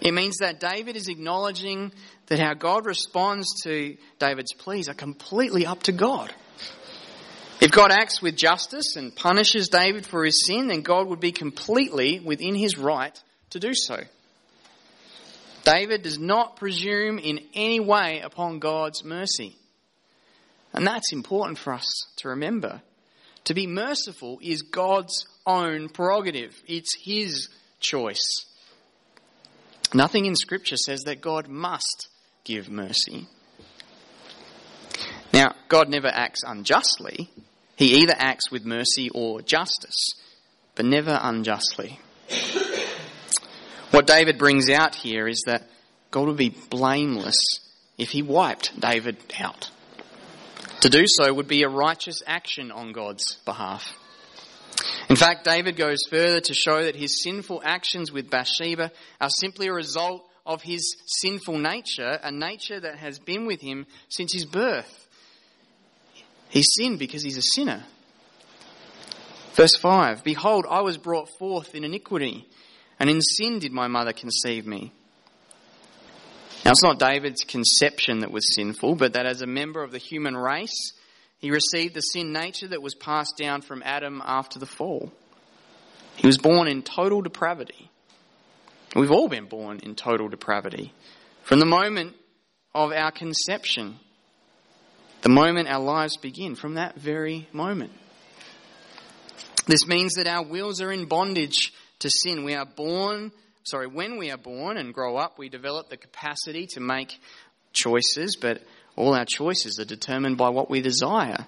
It 0.00 0.14
means 0.14 0.38
that 0.38 0.58
David 0.58 0.96
is 0.96 1.08
acknowledging 1.08 1.92
that 2.26 2.38
how 2.38 2.54
God 2.54 2.86
responds 2.86 3.62
to 3.64 3.96
David's 4.18 4.54
pleas 4.54 4.88
are 4.88 4.94
completely 4.94 5.66
up 5.66 5.82
to 5.84 5.92
God. 5.92 6.32
If 7.60 7.70
God 7.70 7.92
acts 7.92 8.22
with 8.22 8.36
justice 8.36 8.96
and 8.96 9.14
punishes 9.14 9.68
David 9.68 10.06
for 10.06 10.24
his 10.24 10.44
sin, 10.46 10.68
then 10.68 10.80
God 10.80 11.08
would 11.08 11.20
be 11.20 11.30
completely 11.30 12.20
within 12.20 12.54
his 12.54 12.78
right 12.78 13.16
to 13.50 13.60
do 13.60 13.74
so. 13.74 14.00
David 15.64 16.02
does 16.02 16.18
not 16.18 16.56
presume 16.56 17.18
in 17.18 17.40
any 17.54 17.80
way 17.80 18.20
upon 18.20 18.58
God's 18.58 19.04
mercy. 19.04 19.56
And 20.72 20.86
that's 20.86 21.12
important 21.12 21.58
for 21.58 21.72
us 21.72 21.86
to 22.16 22.28
remember. 22.28 22.82
To 23.44 23.54
be 23.54 23.66
merciful 23.66 24.38
is 24.42 24.62
God's 24.62 25.26
own 25.46 25.88
prerogative. 25.88 26.54
It's 26.66 26.96
His 27.04 27.48
choice. 27.80 28.46
Nothing 29.94 30.26
in 30.26 30.36
Scripture 30.36 30.76
says 30.76 31.02
that 31.02 31.20
God 31.20 31.48
must 31.48 32.08
give 32.44 32.70
mercy. 32.70 33.26
Now, 35.32 35.54
God 35.68 35.88
never 35.88 36.08
acts 36.08 36.42
unjustly. 36.46 37.30
He 37.76 38.02
either 38.02 38.14
acts 38.16 38.50
with 38.50 38.64
mercy 38.64 39.10
or 39.10 39.42
justice, 39.42 40.14
but 40.74 40.84
never 40.84 41.18
unjustly. 41.20 42.00
What 43.92 44.06
David 44.06 44.38
brings 44.38 44.70
out 44.70 44.94
here 44.94 45.28
is 45.28 45.42
that 45.46 45.64
God 46.10 46.26
would 46.26 46.38
be 46.38 46.56
blameless 46.70 47.36
if 47.98 48.08
he 48.08 48.22
wiped 48.22 48.80
David 48.80 49.18
out. 49.38 49.70
To 50.80 50.88
do 50.88 51.04
so 51.06 51.32
would 51.32 51.46
be 51.46 51.62
a 51.62 51.68
righteous 51.68 52.22
action 52.26 52.72
on 52.72 52.92
God's 52.92 53.36
behalf. 53.44 53.84
In 55.10 55.16
fact, 55.16 55.44
David 55.44 55.76
goes 55.76 55.98
further 56.08 56.40
to 56.40 56.54
show 56.54 56.82
that 56.82 56.96
his 56.96 57.22
sinful 57.22 57.60
actions 57.66 58.10
with 58.10 58.30
Bathsheba 58.30 58.90
are 59.20 59.28
simply 59.28 59.66
a 59.66 59.74
result 59.74 60.26
of 60.46 60.62
his 60.62 60.96
sinful 61.20 61.58
nature, 61.58 62.18
a 62.22 62.32
nature 62.32 62.80
that 62.80 62.96
has 62.96 63.18
been 63.18 63.44
with 63.44 63.60
him 63.60 63.84
since 64.08 64.32
his 64.32 64.46
birth. 64.46 65.06
He 66.48 66.62
sinned 66.62 66.98
because 66.98 67.22
he's 67.22 67.36
a 67.36 67.42
sinner. 67.42 67.84
Verse 69.52 69.76
5 69.76 70.24
Behold, 70.24 70.64
I 70.68 70.80
was 70.80 70.96
brought 70.96 71.28
forth 71.38 71.74
in 71.74 71.84
iniquity, 71.84 72.48
and 73.02 73.10
in 73.10 73.20
sin 73.20 73.58
did 73.58 73.72
my 73.72 73.88
mother 73.88 74.12
conceive 74.12 74.64
me. 74.64 74.92
Now, 76.64 76.70
it's 76.70 76.84
not 76.84 77.00
David's 77.00 77.42
conception 77.42 78.20
that 78.20 78.30
was 78.30 78.54
sinful, 78.54 78.94
but 78.94 79.14
that 79.14 79.26
as 79.26 79.42
a 79.42 79.46
member 79.46 79.82
of 79.82 79.90
the 79.90 79.98
human 79.98 80.36
race, 80.36 80.92
he 81.38 81.50
received 81.50 81.94
the 81.94 82.00
sin 82.00 82.32
nature 82.32 82.68
that 82.68 82.80
was 82.80 82.94
passed 82.94 83.36
down 83.36 83.62
from 83.62 83.82
Adam 83.84 84.22
after 84.24 84.60
the 84.60 84.66
fall. 84.66 85.10
He 86.14 86.28
was 86.28 86.38
born 86.38 86.68
in 86.68 86.82
total 86.82 87.22
depravity. 87.22 87.90
We've 88.94 89.10
all 89.10 89.28
been 89.28 89.46
born 89.46 89.80
in 89.82 89.96
total 89.96 90.28
depravity. 90.28 90.92
From 91.42 91.58
the 91.58 91.66
moment 91.66 92.14
of 92.72 92.92
our 92.92 93.10
conception, 93.10 93.98
the 95.22 95.28
moment 95.28 95.66
our 95.66 95.82
lives 95.82 96.16
begin, 96.18 96.54
from 96.54 96.74
that 96.74 96.94
very 96.94 97.48
moment. 97.52 97.90
This 99.66 99.88
means 99.88 100.14
that 100.14 100.28
our 100.28 100.44
wills 100.44 100.80
are 100.80 100.92
in 100.92 101.06
bondage 101.06 101.72
to 102.02 102.10
sin. 102.10 102.44
We 102.44 102.54
are 102.54 102.66
born, 102.66 103.32
sorry, 103.64 103.86
when 103.86 104.18
we 104.18 104.30
are 104.30 104.36
born 104.36 104.76
and 104.76 104.92
grow 104.92 105.16
up, 105.16 105.38
we 105.38 105.48
develop 105.48 105.88
the 105.88 105.96
capacity 105.96 106.66
to 106.72 106.80
make 106.80 107.18
choices, 107.72 108.36
but 108.40 108.62
all 108.96 109.14
our 109.14 109.24
choices 109.24 109.78
are 109.78 109.84
determined 109.84 110.36
by 110.36 110.50
what 110.50 110.68
we 110.68 110.82
desire. 110.82 111.46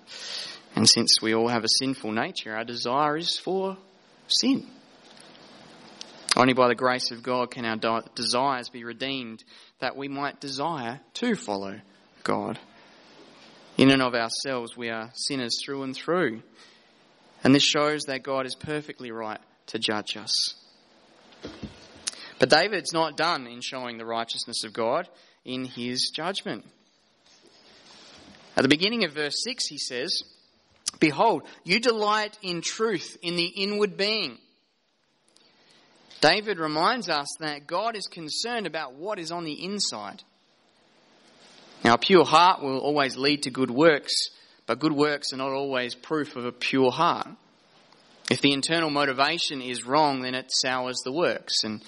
And 0.75 0.89
since 0.89 1.21
we 1.21 1.35
all 1.35 1.49
have 1.49 1.65
a 1.65 1.79
sinful 1.79 2.13
nature, 2.13 2.55
our 2.55 2.65
desire 2.65 3.17
is 3.17 3.39
for 3.39 3.77
sin. 4.29 4.67
Only 6.37 6.53
by 6.53 6.69
the 6.69 6.75
grace 6.75 7.13
of 7.13 7.23
God 7.23 7.51
can 7.51 7.65
our 7.65 8.03
desires 8.17 8.69
be 8.69 8.85
redeemed 8.85 9.45
that 9.79 9.97
we 9.97 10.09
might 10.09 10.41
desire 10.41 11.01
to 11.15 11.37
follow 11.37 11.81
God. 12.25 12.59
In 13.77 13.91
and 13.91 14.03
of 14.03 14.15
ourselves, 14.15 14.77
we 14.77 14.89
are 14.89 15.11
sinners 15.15 15.59
through 15.65 15.83
and 15.83 15.95
through. 15.95 16.43
And 17.45 17.55
this 17.55 17.65
shows 17.65 18.05
that 18.05 18.23
God 18.23 18.47
is 18.47 18.55
perfectly 18.55 19.11
right 19.11 19.41
to 19.67 19.79
judge 19.79 20.17
us. 20.17 20.55
But 22.39 22.51
David's 22.51 22.93
not 22.93 23.17
done 23.17 23.47
in 23.47 23.61
showing 23.61 23.99
the 23.99 24.07
righteousness 24.07 24.65
of 24.65 24.73
God 24.73 25.09
in 25.45 25.65
his 25.65 26.11
judgment. 26.15 26.65
At 28.57 28.63
the 28.63 28.69
beginning 28.69 29.05
of 29.05 29.13
verse 29.13 29.43
6, 29.43 29.67
he 29.67 29.79
says, 29.79 30.23
Behold, 31.01 31.43
you 31.65 31.81
delight 31.81 32.39
in 32.43 32.61
truth 32.61 33.17
in 33.23 33.37
the 33.37 33.47
inward 33.47 33.97
being. 33.97 34.39
David 36.21 36.59
reminds 36.59 37.09
us 37.09 37.29
that 37.41 37.67
God 37.67 37.97
is 37.97 38.07
concerned 38.07 38.67
about 38.67 38.95
what 38.95 39.19
is 39.19 39.31
on 39.31 39.45
the 39.45 39.65
inside. 39.65 40.23
Now, 41.85 41.95
a 41.95 41.99
pure 41.99 42.25
heart 42.25 42.63
will 42.63 42.79
always 42.79 43.17
lead 43.17 43.43
to 43.43 43.51
good 43.51 43.71
works, 43.71 44.31
but 44.67 44.79
good 44.79 44.93
works 44.93 45.33
are 45.35 45.37
not 45.37 45.53
always 45.53 45.95
proof 45.95 46.37
of 46.37 46.47
a 46.47 46.53
pure 46.53 46.91
heart. 46.91 47.29
If 48.31 48.41
the 48.41 48.53
internal 48.53 48.91
motivation 48.91 49.61
is 49.61 49.87
wrong, 49.87 50.23
then 50.23 50.35
it 50.35 50.51
sours 50.51 50.97
the 51.05 51.13
works. 51.13 51.63
And 51.65 51.83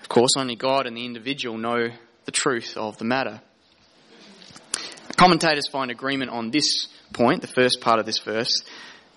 of 0.00 0.08
course, 0.08 0.32
only 0.36 0.56
God 0.56 0.86
and 0.86 0.96
the 0.96 1.04
individual 1.04 1.58
know 1.58 1.90
the 2.24 2.32
truth 2.32 2.76
of 2.76 2.98
the 2.98 3.04
matter. 3.04 3.40
Commentators 5.16 5.68
find 5.68 5.90
agreement 5.90 6.30
on 6.30 6.50
this 6.50 6.88
point, 7.12 7.42
the 7.42 7.48
first 7.48 7.80
part 7.80 7.98
of 7.98 8.06
this 8.06 8.18
verse, 8.20 8.62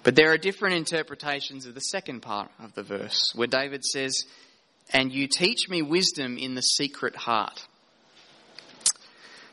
but 0.03 0.15
there 0.15 0.33
are 0.33 0.38
different 0.38 0.75
interpretations 0.75 1.65
of 1.65 1.75
the 1.75 1.79
second 1.79 2.22
part 2.22 2.51
of 2.62 2.74
the 2.74 2.83
verse, 2.83 3.31
where 3.36 3.48
David 3.48 3.86
says, 3.86 4.25
And 4.91 5.13
you 5.13 5.27
teach 5.27 5.69
me 5.69 5.81
wisdom 5.81 6.38
in 6.38 6.55
the 6.55 6.62
secret 6.62 7.15
heart. 7.15 7.65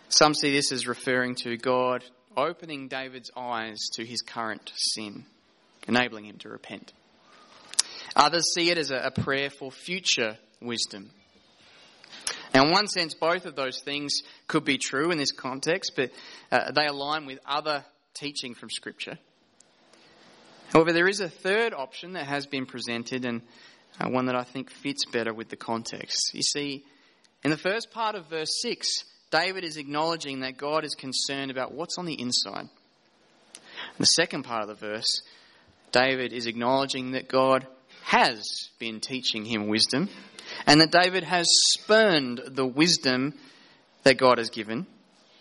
Some 0.08 0.34
see 0.34 0.50
this 0.50 0.72
as 0.72 0.88
referring 0.88 1.36
to 1.36 1.56
God 1.56 2.04
opening 2.36 2.88
David's 2.88 3.30
eyes 3.36 3.78
to 3.92 4.04
his 4.04 4.22
current 4.22 4.72
sin, 4.74 5.24
enabling 5.90 6.24
him 6.24 6.38
to 6.38 6.48
repent. 6.48 6.92
Others 8.16 8.54
see 8.54 8.70
it 8.70 8.78
as 8.78 8.90
a 8.90 9.12
prayer 9.14 9.50
for 9.50 9.70
future 9.70 10.38
wisdom. 10.60 11.10
Now, 12.54 12.64
in 12.64 12.72
one 12.72 12.88
sense, 12.88 13.14
both 13.14 13.46
of 13.46 13.54
those 13.54 13.80
things 13.80 14.22
could 14.48 14.64
be 14.64 14.78
true 14.78 15.10
in 15.10 15.18
this 15.18 15.30
context, 15.30 15.92
but 15.94 16.10
uh, 16.50 16.72
they 16.72 16.86
align 16.86 17.26
with 17.26 17.38
other 17.46 17.84
teaching 18.14 18.54
from 18.54 18.70
Scripture. 18.70 19.18
However, 20.72 20.92
there 20.92 21.08
is 21.08 21.20
a 21.20 21.28
third 21.28 21.72
option 21.72 22.14
that 22.14 22.26
has 22.26 22.46
been 22.46 22.66
presented, 22.66 23.24
and 23.24 23.42
uh, 24.00 24.08
one 24.08 24.26
that 24.26 24.36
I 24.36 24.42
think 24.42 24.70
fits 24.70 25.04
better 25.06 25.32
with 25.32 25.48
the 25.48 25.56
context. 25.56 26.32
You 26.32 26.42
see, 26.42 26.84
in 27.44 27.50
the 27.50 27.56
first 27.56 27.92
part 27.92 28.16
of 28.16 28.28
verse 28.28 28.60
6, 28.62 28.88
David 29.30 29.64
is 29.64 29.76
acknowledging 29.76 30.40
that 30.40 30.56
God 30.56 30.84
is 30.84 30.94
concerned 30.94 31.50
about 31.50 31.72
what's 31.72 31.98
on 31.98 32.06
the 32.06 32.20
inside. 32.20 32.68
In 33.54 33.98
the 33.98 34.04
second 34.04 34.42
part 34.42 34.62
of 34.62 34.68
the 34.68 34.74
verse, 34.74 35.22
David 35.92 36.32
is 36.32 36.46
acknowledging 36.46 37.12
that 37.12 37.28
God 37.28 37.66
has 38.02 38.68
been 38.78 39.00
teaching 39.00 39.44
him 39.44 39.68
wisdom 39.68 40.08
and 40.66 40.80
that 40.80 40.90
David 40.90 41.24
has 41.24 41.46
spurned 41.48 42.40
the 42.46 42.66
wisdom 42.66 43.34
that 44.02 44.18
God 44.18 44.38
has 44.38 44.50
given 44.50 44.86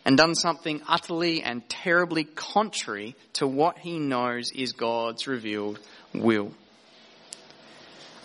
and 0.06 0.18
done 0.18 0.36
something 0.36 0.82
utterly 0.88 1.42
and 1.42 1.68
terribly 1.70 2.24
contrary 2.24 3.16
to 3.34 3.48
what 3.48 3.78
he 3.78 4.00
knows 4.00 4.52
is 4.52 4.72
God's 4.72 5.28
revealed 5.28 5.80
will. 6.14 6.52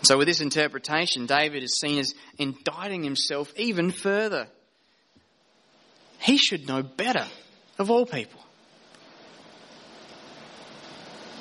So, 0.01 0.17
with 0.17 0.27
this 0.27 0.41
interpretation, 0.41 1.25
David 1.25 1.63
is 1.63 1.79
seen 1.79 1.99
as 1.99 2.13
indicting 2.37 3.03
himself 3.03 3.51
even 3.57 3.91
further. 3.91 4.47
He 6.19 6.37
should 6.37 6.67
know 6.67 6.83
better 6.83 7.27
of 7.77 7.89
all 7.89 8.05
people. 8.05 8.41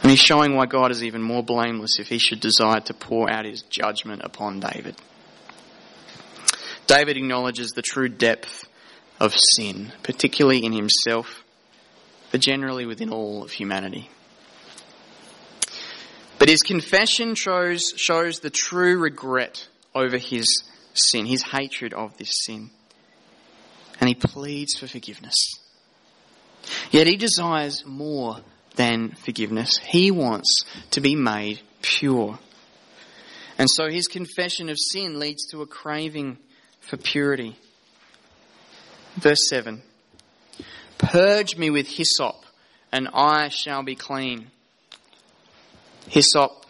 And 0.03 0.04
he's 0.15 0.21
showing 0.21 0.55
why 0.55 0.65
God 0.65 0.93
is 0.93 1.03
even 1.03 1.23
more 1.23 1.43
blameless 1.43 1.99
if 1.99 2.07
he 2.07 2.19
should 2.19 2.39
desire 2.39 2.79
to 2.79 2.95
pour 2.95 3.29
out 3.29 3.45
his 3.45 3.63
judgment 3.63 4.23
upon 4.23 4.61
David. 4.61 4.95
David 6.87 7.17
acknowledges 7.17 7.71
the 7.71 7.83
true 7.83 8.09
depth 8.09 8.69
of 9.19 9.35
sin, 9.35 9.93
particularly 10.05 10.65
in 10.65 10.71
himself, 10.71 11.43
but 12.31 12.41
generally 12.41 12.87
within 12.87 13.11
all 13.11 13.43
of 13.43 13.51
humanity. 13.51 14.09
But 16.39 16.49
his 16.49 16.61
confession 16.61 17.35
shows, 17.35 17.83
shows 17.97 18.39
the 18.39 18.51
true 18.51 18.97
regret 18.99 19.67
over 19.97 20.17
his 20.17 20.63
sin, 20.93 21.27
his 21.27 21.43
hatred 21.43 21.93
of 21.93 22.17
this 22.19 22.45
sin. 22.45 22.71
And 23.99 24.07
he 24.07 24.15
pleads 24.15 24.79
for 24.79 24.87
forgiveness. 24.87 25.35
Yet 26.93 27.09
he 27.09 27.17
desires 27.17 27.85
more 27.85 28.37
than 28.77 29.15
forgiveness. 29.25 29.79
He 29.79 30.11
wants 30.11 30.65
to 30.91 31.01
be 31.01 31.15
made 31.15 31.61
pure. 31.83 32.39
And 33.59 33.69
so 33.71 33.89
his 33.89 34.09
confession 34.09 34.69
of 34.69 34.77
sin 34.79 35.19
leads 35.19 35.47
to 35.51 35.63
a 35.63 35.67
craving 35.67 36.39
for 36.81 36.97
purity. 36.97 37.57
Verse 39.17 39.49
7 39.49 39.83
Purge 40.99 41.57
me 41.57 41.71
with 41.71 41.87
hyssop, 41.87 42.45
and 42.93 43.09
I 43.13 43.49
shall 43.49 43.83
be 43.83 43.95
clean. 43.95 44.51
Hyssop 46.09 46.65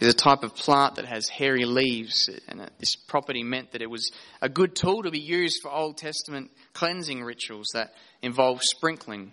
is 0.00 0.08
a 0.08 0.16
type 0.16 0.42
of 0.42 0.54
plant 0.56 0.96
that 0.96 1.04
has 1.04 1.28
hairy 1.28 1.64
leaves, 1.64 2.28
and 2.48 2.60
this 2.78 2.96
property 2.96 3.42
meant 3.42 3.72
that 3.72 3.82
it 3.82 3.90
was 3.90 4.10
a 4.40 4.48
good 4.48 4.74
tool 4.74 5.02
to 5.04 5.10
be 5.10 5.20
used 5.20 5.60
for 5.62 5.70
Old 5.70 5.96
Testament 5.96 6.50
cleansing 6.72 7.22
rituals 7.22 7.68
that 7.74 7.94
involved 8.20 8.62
sprinkling. 8.62 9.32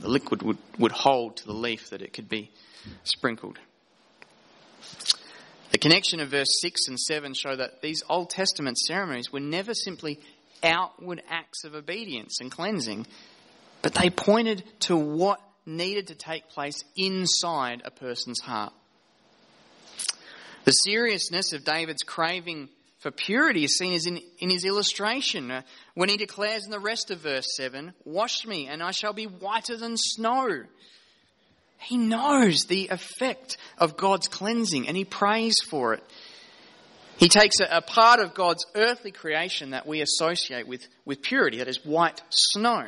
The 0.00 0.08
liquid 0.08 0.42
would, 0.42 0.58
would 0.78 0.92
hold 0.92 1.36
to 1.38 1.46
the 1.46 1.52
leaf 1.52 1.90
that 1.90 2.02
it 2.02 2.12
could 2.12 2.28
be 2.28 2.50
sprinkled. 3.04 3.58
The 5.72 5.78
connection 5.78 6.20
of 6.20 6.30
verse 6.30 6.48
6 6.60 6.88
and 6.88 6.98
7 6.98 7.34
show 7.34 7.54
that 7.54 7.82
these 7.82 8.02
Old 8.08 8.30
Testament 8.30 8.78
ceremonies 8.78 9.30
were 9.30 9.40
never 9.40 9.74
simply 9.74 10.18
outward 10.62 11.22
acts 11.28 11.64
of 11.64 11.74
obedience 11.74 12.40
and 12.40 12.50
cleansing, 12.50 13.06
but 13.82 13.94
they 13.94 14.10
pointed 14.10 14.64
to 14.80 14.96
what 14.96 15.40
needed 15.66 16.08
to 16.08 16.14
take 16.14 16.48
place 16.48 16.82
inside 16.96 17.82
a 17.84 17.90
person's 17.90 18.40
heart. 18.40 18.72
The 20.64 20.72
seriousness 20.72 21.52
of 21.52 21.64
David's 21.64 22.02
craving 22.02 22.68
for 23.00 23.10
purity 23.10 23.64
is 23.64 23.78
seen 23.78 23.94
as 23.94 24.06
in, 24.06 24.20
in 24.38 24.50
his 24.50 24.64
illustration 24.64 25.50
uh, 25.50 25.62
when 25.94 26.10
he 26.10 26.18
declares 26.18 26.64
in 26.64 26.70
the 26.70 26.78
rest 26.78 27.10
of 27.10 27.20
verse 27.20 27.46
7 27.56 27.94
Wash 28.04 28.46
me, 28.46 28.68
and 28.68 28.82
I 28.82 28.90
shall 28.90 29.14
be 29.14 29.24
whiter 29.24 29.76
than 29.76 29.96
snow. 29.96 30.64
He 31.78 31.96
knows 31.96 32.64
the 32.68 32.88
effect 32.88 33.56
of 33.78 33.96
God's 33.96 34.28
cleansing 34.28 34.86
and 34.86 34.96
he 34.96 35.06
prays 35.06 35.56
for 35.70 35.94
it. 35.94 36.04
He 37.16 37.30
takes 37.30 37.60
a, 37.60 37.78
a, 37.78 37.80
part 37.80 38.20
of 38.20 38.34
God's 38.34 38.66
earthly 38.74 39.12
creation 39.12 39.70
that 39.70 39.86
we 39.86 40.02
associate 40.02 40.68
with, 40.68 40.86
with 41.06 41.22
purity, 41.22 41.58
that 41.58 41.68
is 41.68 41.84
white 41.84 42.20
snow, 42.28 42.86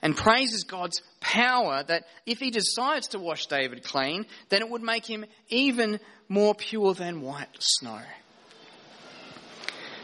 and 0.00 0.16
praises 0.16 0.64
God's 0.64 1.00
power 1.20 1.84
that 1.84 2.04
if 2.26 2.38
he 2.38 2.50
decides 2.50 3.08
to 3.08 3.20
wash 3.20 3.46
David 3.46 3.84
clean, 3.84 4.26
then 4.48 4.62
it 4.62 4.68
would 4.68 4.82
make 4.82 5.06
him 5.06 5.24
even 5.48 6.00
more 6.28 6.56
pure 6.56 6.94
than 6.94 7.22
white 7.22 7.48
snow. 7.60 8.00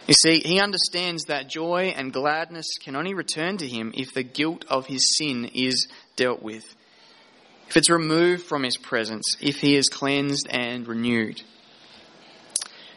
You 0.09 0.15
see, 0.15 0.41
he 0.41 0.59
understands 0.59 1.25
that 1.25 1.51
joy 1.51 1.93
and 1.95 2.15
gladness 2.15 2.79
can 2.83 2.97
only 2.97 3.13
return 3.13 3.59
to 3.59 3.69
him 3.69 3.93
if 3.95 4.15
the 4.15 4.23
guilt 4.23 4.65
of 4.69 4.87
his 4.87 5.19
sin 5.19 5.51
is 5.53 5.87
dealt 6.17 6.43
with, 6.43 6.65
if 7.69 7.77
it's 7.77 7.91
removed 7.91 8.45
from 8.45 8.63
his 8.63 8.79
presence, 8.79 9.37
if 9.39 9.57
he 9.57 9.77
is 9.77 9.91
cleansed 9.91 10.49
and 10.49 10.89
renewed. 10.89 11.43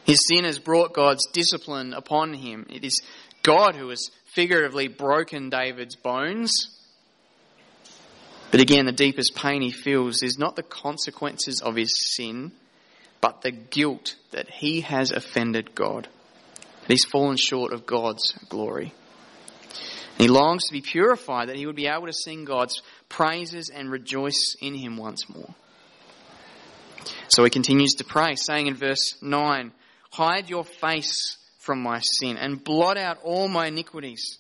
His 0.06 0.26
sin 0.26 0.46
has 0.46 0.58
brought 0.58 0.94
God's 0.94 1.28
discipline 1.34 1.94
upon 1.94 2.34
him. 2.34 2.66
It 2.70 2.86
is 2.86 3.02
God 3.44 3.76
who 3.76 3.90
has 3.90 4.10
figuratively 4.34 4.88
broken 4.88 5.50
David's 5.50 5.98
bones. 5.98 6.70
But 8.52 8.62
again, 8.62 8.86
the 8.86 8.94
deepest 8.94 9.36
pain 9.36 9.62
he 9.62 9.72
feels 9.72 10.24
is 10.24 10.38
not 10.40 10.56
the 10.56 10.64
consequences 10.64 11.62
of 11.62 11.76
his 11.76 11.92
sin, 12.16 12.54
but 13.20 13.42
the 13.42 13.52
guilt 13.52 14.16
that 14.32 14.50
he 14.50 14.80
has 14.82 15.12
offended 15.12 15.76
God 15.76 16.08
that 16.82 16.90
he's 16.90 17.06
fallen 17.06 17.38
short 17.38 17.74
of 17.74 17.86
God's 17.86 18.34
glory. 18.50 18.94
And 20.14 20.20
he 20.20 20.28
longs 20.28 20.64
to 20.66 20.74
be 20.74 20.82
purified, 20.82 21.50
that 21.50 21.56
he 21.56 21.66
would 21.66 21.76
be 21.76 21.88
able 21.88 22.08
to 22.08 22.14
sing 22.14 22.46
God's 22.46 22.82
praises 23.10 23.70
and 23.74 23.90
rejoice 23.90 24.56
in 24.62 24.76
him 24.76 24.98
once 24.98 25.30
more. 25.30 25.54
So 27.28 27.44
he 27.44 27.50
continues 27.50 27.94
to 27.96 28.04
pray, 28.04 28.36
saying 28.36 28.68
in 28.68 28.76
verse 28.76 29.16
9, 29.22 29.72
Hide 30.12 30.50
your 30.50 30.66
face 30.66 31.38
from 31.60 31.82
my 31.82 32.00
sin 32.02 32.38
and 32.38 32.64
blot 32.64 32.98
out 32.98 33.20
all 33.24 33.48
my 33.48 33.68
iniquities. 33.68 34.38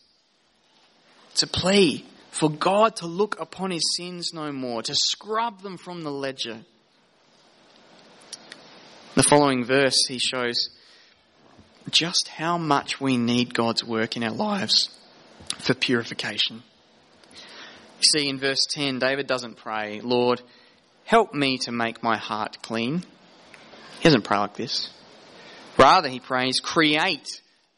It's 1.32 1.44
a 1.44 1.48
plea 1.48 2.06
for 2.32 2.50
God 2.50 2.98
to 2.98 3.08
look 3.08 3.40
upon 3.40 3.72
his 3.72 3.96
sins 3.96 4.32
no 4.34 4.52
more, 4.52 4.82
to 4.84 4.96
scrub 4.96 5.62
them 5.62 5.78
from 5.78 6.04
the 6.04 6.12
ledger. 6.12 6.62
The 9.16 9.24
following 9.24 9.66
verse, 9.66 10.06
he 10.08 10.18
shows 10.18 10.70
just 11.90 12.28
how 12.28 12.58
much 12.58 13.02
we 13.02 13.18
need 13.18 13.54
God's 13.54 13.84
work 13.84 14.16
in 14.16 14.24
our 14.24 14.32
lives 14.32 14.90
for 15.60 15.74
purification. 15.74 16.64
You 17.36 18.20
see, 18.20 18.30
in 18.30 18.40
verse 18.40 18.66
10, 18.72 19.00
David 19.00 19.28
doesn't 19.28 19.58
pray, 19.58 20.02
Lord, 20.02 20.42
help 21.06 21.34
me 21.34 21.58
to 21.60 21.72
make 21.72 22.04
my 22.04 22.18
heart 22.18 22.62
clean. 22.62 23.04
He 24.00 24.04
doesn't 24.04 24.24
pray 24.24 24.38
like 24.38 24.56
this. 24.56 24.90
Rather, 25.78 26.10
he 26.10 26.20
prays, 26.20 26.60
create 26.60 27.28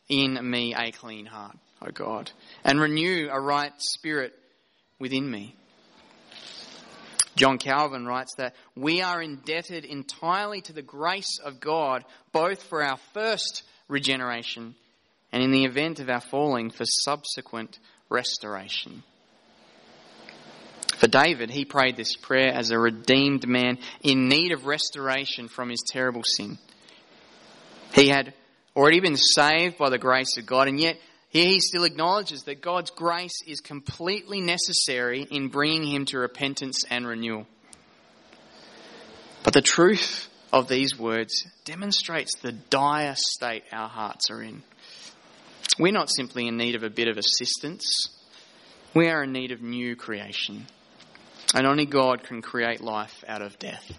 in 0.10 0.38
me 0.50 0.74
a 0.76 0.92
clean 0.92 1.26
heart, 1.26 1.58
O 1.82 1.92
God, 1.92 2.32
and 2.64 2.80
renew 2.80 3.30
a 3.32 3.40
right 3.40 3.74
spirit 3.78 4.34
within 5.00 5.30
me. 5.30 5.56
John 7.36 7.58
Calvin 7.58 8.06
writes 8.06 8.36
that 8.38 8.56
we 8.76 9.02
are 9.02 9.22
indebted 9.22 9.86
entirely 9.86 10.62
to 10.62 10.74
the 10.74 10.84
grace 10.84 11.40
of 11.44 11.60
God, 11.60 12.06
both 12.32 12.62
for 12.64 12.84
our 12.84 12.98
first 13.14 13.64
regeneration, 13.88 14.76
and 15.32 15.44
in 15.44 15.52
the 15.52 15.66
event 15.66 16.00
of 16.00 16.10
our 16.10 16.22
falling, 16.22 16.70
for 16.70 16.86
subsequent 16.86 17.80
restoration. 18.10 19.04
For 20.98 21.08
David, 21.08 21.50
he 21.50 21.66
prayed 21.66 21.98
this 21.98 22.16
prayer 22.16 22.54
as 22.54 22.72
a 22.72 22.80
redeemed 22.80 23.48
man 23.48 23.78
in 24.02 24.30
need 24.30 24.52
of 24.52 24.66
restoration 24.66 25.48
from 25.48 25.70
his 25.70 25.84
terrible 25.86 26.24
sin. 26.24 26.58
He 27.94 28.08
had 28.08 28.34
already 28.76 29.00
been 29.00 29.18
saved 29.18 29.78
by 29.78 29.90
the 29.90 29.98
grace 29.98 30.38
of 30.38 30.46
God, 30.46 30.68
and 30.68 30.80
yet 30.80 30.98
here 31.30 31.48
he 31.48 31.60
still 31.60 31.84
acknowledges 31.84 32.44
that 32.44 32.62
God's 32.62 32.92
grace 32.92 33.42
is 33.48 33.60
completely 33.60 34.40
necessary 34.40 35.28
in 35.30 35.50
bringing 35.50 35.88
him 35.88 36.06
to 36.06 36.20
repentance 36.20 36.84
and 36.90 37.08
renewal. 37.08 37.48
But 39.44 39.54
the 39.54 39.62
truth 39.62 40.30
of 40.54 40.68
these 40.68 40.98
words 40.98 41.48
demonstrates 41.66 42.38
the 42.38 42.52
dire 42.52 43.16
state 43.18 43.64
our 43.72 43.90
hearts 43.90 44.30
are 44.30 44.42
in. 44.42 44.62
We're 45.80 45.92
not 45.92 46.12
simply 46.12 46.48
in 46.48 46.58
need 46.58 46.76
of 46.76 46.84
a 46.84 46.92
bit 46.92 47.08
of 47.08 47.18
assistance, 47.18 48.08
we 48.94 49.10
are 49.10 49.24
in 49.24 49.34
need 49.34 49.52
of 49.52 49.64
new 49.64 49.96
creation. 49.96 50.68
And 51.56 51.68
only 51.68 51.86
God 51.86 52.24
can 52.24 52.42
create 52.42 52.82
life 52.82 53.24
out 53.28 53.42
of 53.42 53.58
death. 53.60 53.92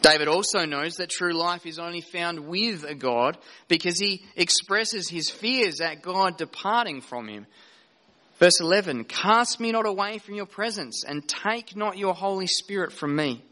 David 0.00 0.28
also 0.28 0.64
knows 0.64 0.96
that 0.96 1.10
true 1.10 1.32
life 1.34 1.66
is 1.66 1.78
only 1.78 2.00
found 2.00 2.46
with 2.46 2.84
a 2.84 2.94
God 2.94 3.36
because 3.68 3.98
he 3.98 4.22
expresses 4.36 5.08
his 5.08 5.30
fears 5.30 5.80
at 5.80 6.02
God 6.02 6.36
departing 6.38 7.00
from 7.00 7.28
him. 7.28 7.46
Verse 8.38 8.60
11 8.60 9.04
Cast 9.04 9.60
me 9.60 9.72
not 9.72 9.86
away 9.86 10.18
from 10.18 10.34
your 10.34 10.46
presence, 10.46 11.04
and 11.06 11.26
take 11.26 11.76
not 11.76 11.98
your 11.98 12.14
Holy 12.14 12.46
Spirit 12.46 12.92
from 12.92 13.16
me. 13.16 13.42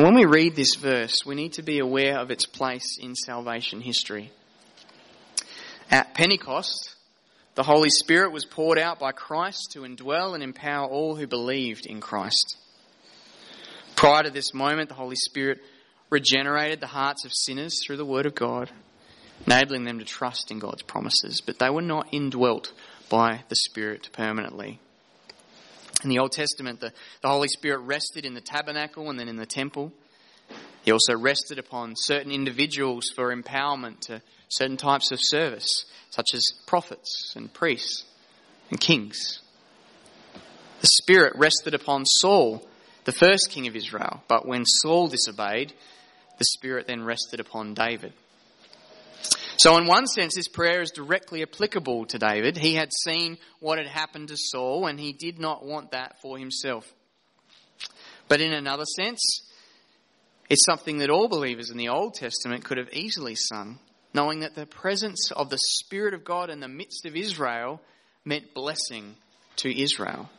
Now, 0.00 0.06
when 0.06 0.14
we 0.14 0.24
read 0.24 0.56
this 0.56 0.76
verse, 0.76 1.26
we 1.26 1.34
need 1.34 1.52
to 1.54 1.62
be 1.62 1.78
aware 1.78 2.18
of 2.20 2.30
its 2.30 2.46
place 2.46 2.96
in 2.98 3.14
salvation 3.14 3.82
history. 3.82 4.30
At 5.90 6.14
Pentecost, 6.14 6.94
the 7.54 7.64
Holy 7.64 7.90
Spirit 7.90 8.32
was 8.32 8.46
poured 8.46 8.78
out 8.78 8.98
by 8.98 9.12
Christ 9.12 9.72
to 9.72 9.80
indwell 9.80 10.32
and 10.32 10.42
empower 10.42 10.88
all 10.88 11.16
who 11.16 11.26
believed 11.26 11.84
in 11.84 12.00
Christ. 12.00 12.56
Prior 13.94 14.22
to 14.22 14.30
this 14.30 14.54
moment, 14.54 14.88
the 14.88 14.94
Holy 14.94 15.16
Spirit 15.16 15.58
regenerated 16.08 16.80
the 16.80 16.86
hearts 16.86 17.26
of 17.26 17.32
sinners 17.34 17.78
through 17.84 17.98
the 17.98 18.06
Word 18.06 18.24
of 18.24 18.34
God, 18.34 18.70
enabling 19.46 19.84
them 19.84 19.98
to 19.98 20.06
trust 20.06 20.50
in 20.50 20.60
God's 20.60 20.82
promises, 20.82 21.42
but 21.44 21.58
they 21.58 21.68
were 21.68 21.82
not 21.82 22.08
indwelt 22.10 22.72
by 23.10 23.42
the 23.50 23.56
Spirit 23.56 24.08
permanently. 24.14 24.80
In 26.02 26.08
the 26.08 26.18
Old 26.18 26.32
Testament, 26.32 26.80
the, 26.80 26.92
the 27.22 27.28
Holy 27.28 27.48
Spirit 27.48 27.78
rested 27.78 28.24
in 28.24 28.34
the 28.34 28.40
tabernacle 28.40 29.10
and 29.10 29.18
then 29.18 29.28
in 29.28 29.36
the 29.36 29.46
temple. 29.46 29.92
He 30.82 30.92
also 30.92 31.16
rested 31.16 31.58
upon 31.58 31.92
certain 31.94 32.32
individuals 32.32 33.04
for 33.14 33.34
empowerment 33.34 34.00
to 34.06 34.22
certain 34.48 34.78
types 34.78 35.12
of 35.12 35.18
service, 35.20 35.84
such 36.10 36.28
as 36.34 36.42
prophets 36.66 37.34
and 37.36 37.52
priests 37.52 38.04
and 38.70 38.80
kings. 38.80 39.40
The 40.80 40.88
Spirit 41.02 41.34
rested 41.36 41.74
upon 41.74 42.06
Saul, 42.06 42.66
the 43.04 43.12
first 43.12 43.50
king 43.50 43.66
of 43.66 43.76
Israel, 43.76 44.22
but 44.28 44.46
when 44.46 44.64
Saul 44.64 45.08
disobeyed, 45.08 45.74
the 46.38 46.44
Spirit 46.44 46.86
then 46.86 47.04
rested 47.04 47.40
upon 47.40 47.74
David. 47.74 48.14
So, 49.62 49.76
in 49.76 49.86
one 49.86 50.06
sense, 50.06 50.36
this 50.36 50.48
prayer 50.48 50.80
is 50.80 50.90
directly 50.90 51.42
applicable 51.42 52.06
to 52.06 52.18
David. 52.18 52.56
He 52.56 52.76
had 52.76 52.88
seen 53.04 53.36
what 53.58 53.76
had 53.76 53.88
happened 53.88 54.28
to 54.28 54.36
Saul, 54.38 54.86
and 54.86 54.98
he 54.98 55.12
did 55.12 55.38
not 55.38 55.62
want 55.62 55.90
that 55.90 56.18
for 56.22 56.38
himself. 56.38 56.90
But 58.26 58.40
in 58.40 58.54
another 58.54 58.86
sense, 58.86 59.20
it's 60.48 60.64
something 60.64 61.00
that 61.00 61.10
all 61.10 61.28
believers 61.28 61.68
in 61.68 61.76
the 61.76 61.90
Old 61.90 62.14
Testament 62.14 62.64
could 62.64 62.78
have 62.78 62.88
easily 62.94 63.34
sung, 63.34 63.78
knowing 64.14 64.40
that 64.40 64.54
the 64.54 64.64
presence 64.64 65.30
of 65.30 65.50
the 65.50 65.58
Spirit 65.58 66.14
of 66.14 66.24
God 66.24 66.48
in 66.48 66.60
the 66.60 66.66
midst 66.66 67.04
of 67.04 67.14
Israel 67.14 67.82
meant 68.24 68.54
blessing 68.54 69.14
to 69.56 69.78
Israel. 69.78 70.30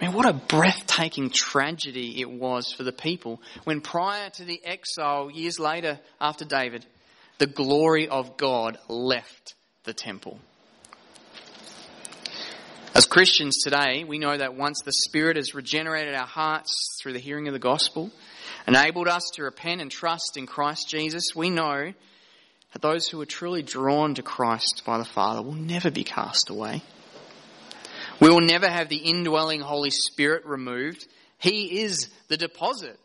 I 0.00 0.06
mean, 0.06 0.14
what 0.14 0.28
a 0.28 0.32
breathtaking 0.32 1.30
tragedy 1.30 2.20
it 2.20 2.30
was 2.30 2.72
for 2.72 2.84
the 2.84 2.92
people 2.92 3.42
when, 3.64 3.80
prior 3.80 4.30
to 4.30 4.44
the 4.44 4.60
exile, 4.64 5.28
years 5.28 5.58
later 5.58 5.98
after 6.20 6.44
David, 6.44 6.86
the 7.42 7.46
glory 7.48 8.06
of 8.06 8.36
God 8.36 8.78
left 8.86 9.56
the 9.82 9.92
temple. 9.92 10.38
As 12.94 13.04
Christians 13.04 13.64
today, 13.64 14.04
we 14.04 14.20
know 14.20 14.36
that 14.36 14.54
once 14.54 14.80
the 14.84 14.92
Spirit 14.92 15.34
has 15.34 15.52
regenerated 15.52 16.14
our 16.14 16.24
hearts 16.24 17.00
through 17.02 17.14
the 17.14 17.18
hearing 17.18 17.48
of 17.48 17.52
the 17.52 17.58
gospel, 17.58 18.12
enabled 18.68 19.08
us 19.08 19.28
to 19.34 19.42
repent 19.42 19.80
and 19.80 19.90
trust 19.90 20.36
in 20.36 20.46
Christ 20.46 20.88
Jesus, 20.88 21.34
we 21.34 21.50
know 21.50 21.92
that 22.74 22.80
those 22.80 23.08
who 23.08 23.20
are 23.20 23.26
truly 23.26 23.64
drawn 23.64 24.14
to 24.14 24.22
Christ 24.22 24.84
by 24.86 24.98
the 24.98 25.04
Father 25.04 25.42
will 25.42 25.54
never 25.54 25.90
be 25.90 26.04
cast 26.04 26.48
away. 26.48 26.80
We 28.20 28.30
will 28.30 28.40
never 28.40 28.68
have 28.68 28.88
the 28.88 28.98
indwelling 28.98 29.62
Holy 29.62 29.90
Spirit 29.90 30.46
removed. 30.46 31.08
He 31.38 31.80
is 31.80 32.08
the 32.28 32.36
deposit 32.36 33.00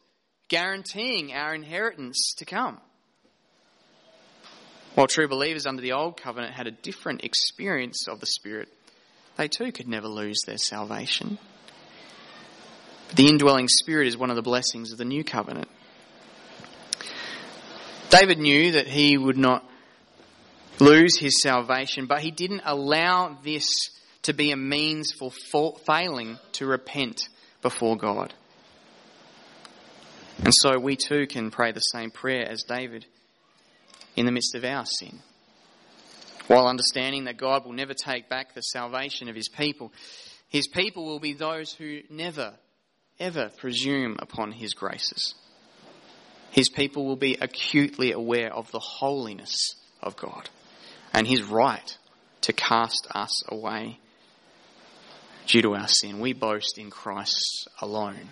guaranteeing 0.47 1.33
our 1.33 1.55
inheritance 1.55 2.35
to 2.37 2.45
come. 2.45 2.79
While 4.97 5.05
true 5.05 5.27
believers 5.27 5.67
under 5.67 5.83
the 5.83 5.91
Old 5.91 6.19
Covenant 6.19 6.55
had 6.55 6.65
a 6.65 6.71
different 6.71 7.23
experience 7.23 8.07
of 8.07 8.19
the 8.19 8.25
Spirit, 8.25 8.67
they 9.35 9.47
too 9.47 9.71
could 9.71 9.87
never 9.87 10.07
lose 10.07 10.41
their 10.47 10.57
salvation. 10.57 11.37
But 13.05 13.15
the 13.15 13.27
indwelling 13.27 13.67
Spirit 13.67 14.07
is 14.07 14.17
one 14.17 14.31
of 14.31 14.35
the 14.35 14.41
blessings 14.41 14.91
of 14.91 14.97
the 14.97 15.05
New 15.05 15.23
Covenant. 15.23 15.67
David 18.09 18.39
knew 18.39 18.71
that 18.71 18.87
he 18.87 19.19
would 19.19 19.37
not 19.37 19.63
lose 20.79 21.19
his 21.19 21.43
salvation, 21.43 22.07
but 22.07 22.21
he 22.21 22.31
didn't 22.31 22.63
allow 22.65 23.37
this 23.43 23.67
to 24.23 24.33
be 24.33 24.49
a 24.49 24.57
means 24.57 25.13
for 25.19 25.31
failing 25.85 26.39
to 26.53 26.65
repent 26.65 27.29
before 27.61 27.97
God. 27.97 28.33
And 30.39 30.53
so 30.55 30.79
we 30.79 30.95
too 30.95 31.27
can 31.27 31.51
pray 31.51 31.71
the 31.71 31.81
same 31.81 32.09
prayer 32.09 32.49
as 32.49 32.63
David 32.63 33.05
in 34.17 34.25
the 34.25 34.31
midst 34.33 34.55
of 34.55 34.65
our 34.65 34.83
sin. 34.85 35.19
While 36.47 36.67
understanding 36.67 37.25
that 37.25 37.37
God 37.37 37.65
will 37.65 37.73
never 37.73 37.93
take 37.93 38.27
back 38.27 38.53
the 38.53 38.61
salvation 38.61 39.29
of 39.29 39.35
his 39.35 39.47
people, 39.47 39.93
his 40.49 40.67
people 40.67 41.05
will 41.05 41.19
be 41.19 41.33
those 41.33 41.71
who 41.71 42.01
never, 42.09 42.55
ever 43.19 43.51
presume 43.57 44.17
upon 44.19 44.51
his 44.51 44.73
graces. 44.73 45.35
his 46.51 46.69
people 46.69 47.05
will 47.05 47.15
be 47.15 47.37
acutely 47.39 48.11
aware 48.11 48.51
of 48.53 48.71
the 48.71 48.79
holiness 48.79 49.75
of 50.01 50.15
God 50.15 50.49
and 51.13 51.27
his 51.27 51.43
right 51.43 51.97
to 52.41 52.53
cast 52.53 53.07
us 53.13 53.47
away 53.49 53.99
due 55.45 55.61
to 55.61 55.75
our 55.75 55.87
sin. 55.87 56.19
We 56.19 56.33
boast 56.33 56.77
in 56.77 56.89
Christ 56.89 57.69
alone. 57.81 58.29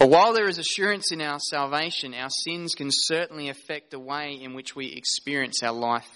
But 0.00 0.08
while 0.08 0.32
there 0.32 0.48
is 0.48 0.56
assurance 0.56 1.12
in 1.12 1.20
our 1.20 1.38
salvation, 1.38 2.14
our 2.14 2.30
sins 2.30 2.74
can 2.74 2.88
certainly 2.90 3.50
affect 3.50 3.90
the 3.90 3.98
way 3.98 4.32
in 4.40 4.54
which 4.54 4.74
we 4.74 4.86
experience 4.86 5.62
our 5.62 5.74
life 5.74 6.08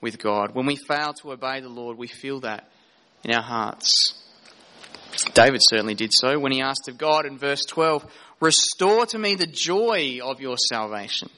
with 0.00 0.20
God. 0.20 0.54
When 0.54 0.66
we 0.66 0.76
fail 0.76 1.12
to 1.14 1.32
obey 1.32 1.58
the 1.58 1.68
Lord, 1.68 1.98
we 1.98 2.06
feel 2.06 2.38
that 2.42 2.70
in 3.24 3.34
our 3.34 3.42
hearts. 3.42 4.14
David 5.34 5.60
certainly 5.64 5.94
did 5.96 6.12
so 6.12 6.38
when 6.38 6.52
he 6.52 6.62
asked 6.62 6.86
of 6.86 6.96
God 6.96 7.26
in 7.26 7.36
verse 7.36 7.64
12, 7.64 8.08
Restore 8.38 9.06
to 9.06 9.18
me 9.18 9.34
the 9.34 9.48
joy 9.48 10.20
of 10.22 10.40
your 10.40 10.56
salvation 10.56 11.28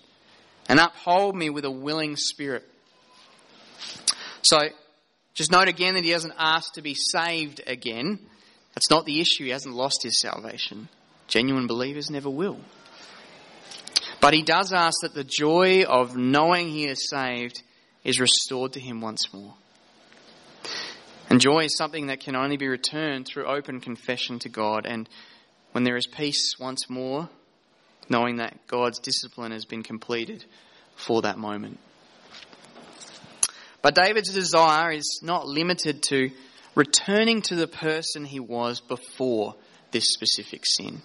and 0.68 0.78
uphold 0.78 1.35
me 1.35 1.48
with 1.48 1.64
a 1.64 1.70
willing 1.70 2.16
spirit. 2.16 2.64
So, 4.42 4.59
just 5.32 5.50
note 5.50 5.68
again 5.68 5.94
that 5.94 6.04
he 6.04 6.11
doesn't 6.11 6.35
ask 6.37 6.74
to 6.74 6.82
be 6.82 6.94
saved 6.94 7.62
again. 7.66 8.18
That's 8.74 8.90
not 8.90 9.06
the 9.06 9.18
issue. 9.18 9.44
He 9.44 9.50
hasn't 9.50 9.74
lost 9.74 10.02
his 10.02 10.20
salvation. 10.20 10.90
Genuine 11.28 11.66
believers 11.66 12.10
never 12.10 12.30
will. 12.30 12.58
But 14.20 14.34
he 14.34 14.42
does 14.42 14.72
ask 14.72 15.00
that 15.02 15.14
the 15.14 15.24
joy 15.24 15.84
of 15.84 16.16
knowing 16.16 16.68
he 16.68 16.86
is 16.86 17.08
saved 17.08 17.62
is 18.04 18.20
restored 18.20 18.72
to 18.74 18.80
him 18.80 19.00
once 19.00 19.32
more. 19.32 19.54
And 21.28 21.40
joy 21.40 21.64
is 21.64 21.76
something 21.76 22.06
that 22.06 22.20
can 22.20 22.36
only 22.36 22.56
be 22.56 22.68
returned 22.68 23.26
through 23.26 23.46
open 23.46 23.80
confession 23.80 24.38
to 24.40 24.48
God. 24.48 24.86
And 24.86 25.08
when 25.72 25.84
there 25.84 25.96
is 25.96 26.06
peace 26.06 26.54
once 26.58 26.88
more, 26.88 27.28
knowing 28.08 28.36
that 28.36 28.66
God's 28.68 29.00
discipline 29.00 29.52
has 29.52 29.64
been 29.64 29.82
completed 29.82 30.44
for 30.94 31.22
that 31.22 31.38
moment. 31.38 31.78
But 33.82 33.94
David's 33.94 34.32
desire 34.32 34.92
is 34.92 35.20
not 35.22 35.46
limited 35.46 36.02
to 36.04 36.30
returning 36.74 37.42
to 37.42 37.56
the 37.56 37.66
person 37.66 38.24
he 38.24 38.40
was 38.40 38.80
before 38.80 39.54
this 39.90 40.12
specific 40.12 40.62
sin. 40.64 41.02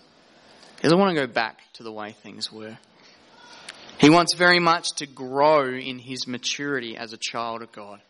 He 0.82 0.88
doesn't 0.88 0.98
want 0.98 1.16
to 1.16 1.28
go 1.28 1.32
back 1.32 1.60
to 1.74 1.84
the 1.84 1.92
way 1.92 2.12
things 2.12 2.52
were. 2.52 2.76
He 4.00 4.10
wants 4.10 4.34
very 4.34 4.60
much 4.60 4.88
to 4.98 5.06
grow 5.06 5.70
in 5.70 6.00
his 6.00 6.26
maturity 6.26 6.98
as 6.98 7.14
a 7.14 7.18
child 7.18 7.62
of 7.62 7.72
God. 7.72 8.02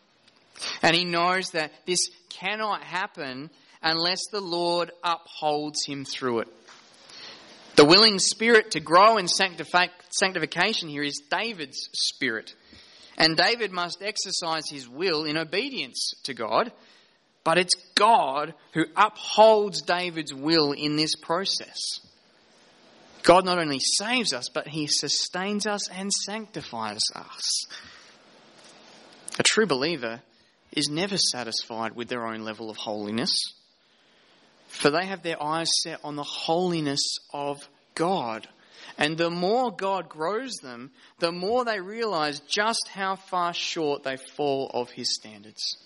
And 0.80 0.96
he 0.96 1.04
knows 1.04 1.50
that 1.50 1.70
this 1.84 2.08
cannot 2.30 2.82
happen 2.82 3.50
unless 3.82 4.20
the 4.30 4.40
Lord 4.40 4.90
upholds 5.04 5.84
him 5.84 6.06
through 6.06 6.40
it. 6.40 6.48
The 7.76 7.84
willing 7.84 8.18
spirit 8.18 8.70
to 8.70 8.80
grow 8.80 9.18
in 9.18 9.28
sanctification 9.28 10.88
here 10.88 11.02
is 11.02 11.20
David's 11.30 11.90
spirit. 11.92 12.54
And 13.18 13.36
David 13.36 13.70
must 13.70 14.02
exercise 14.02 14.70
his 14.70 14.88
will 14.88 15.24
in 15.24 15.36
obedience 15.36 16.14
to 16.24 16.32
God, 16.32 16.72
but 17.44 17.58
it's 17.58 17.74
God 17.94 18.54
who 18.72 18.84
upholds 18.96 19.82
David's 19.82 20.32
will 20.32 20.72
in 20.72 20.96
this 20.96 21.16
process. 21.16 22.00
God 23.22 23.44
not 23.44 23.58
only 23.58 23.78
saves 23.78 24.32
us, 24.32 24.48
but 24.48 24.68
He 24.68 24.86
sustains 24.88 25.66
us 25.66 25.88
and 25.90 26.12
sanctifies 26.12 27.02
us. 27.14 27.66
A 29.38 29.42
true 29.42 29.66
believer 29.66 30.20
is 30.72 30.88
never 30.88 31.16
satisfied 31.16 31.94
with 31.94 32.08
their 32.08 32.26
own 32.26 32.40
level 32.40 32.70
of 32.70 32.76
holiness, 32.76 33.32
for 34.68 34.90
they 34.90 35.06
have 35.06 35.22
their 35.22 35.42
eyes 35.42 35.70
set 35.82 36.00
on 36.02 36.16
the 36.16 36.22
holiness 36.22 37.18
of 37.32 37.68
God. 37.94 38.48
And 38.98 39.16
the 39.16 39.30
more 39.30 39.70
God 39.70 40.08
grows 40.08 40.54
them, 40.62 40.90
the 41.18 41.32
more 41.32 41.64
they 41.64 41.80
realize 41.80 42.40
just 42.40 42.88
how 42.92 43.16
far 43.16 43.54
short 43.54 44.02
they 44.02 44.16
fall 44.16 44.70
of 44.74 44.90
His 44.90 45.14
standards. 45.14 45.76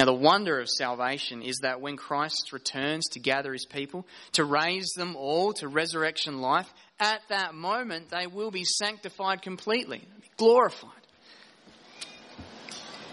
Now, 0.00 0.06
the 0.06 0.14
wonder 0.14 0.58
of 0.58 0.70
salvation 0.70 1.42
is 1.42 1.58
that 1.58 1.82
when 1.82 1.98
Christ 1.98 2.54
returns 2.54 3.06
to 3.08 3.20
gather 3.20 3.52
his 3.52 3.66
people, 3.66 4.06
to 4.32 4.46
raise 4.46 4.92
them 4.96 5.14
all 5.14 5.52
to 5.52 5.68
resurrection 5.68 6.40
life, 6.40 6.72
at 6.98 7.20
that 7.28 7.52
moment 7.52 8.08
they 8.08 8.26
will 8.26 8.50
be 8.50 8.64
sanctified 8.64 9.42
completely, 9.42 10.02
glorified. 10.38 11.02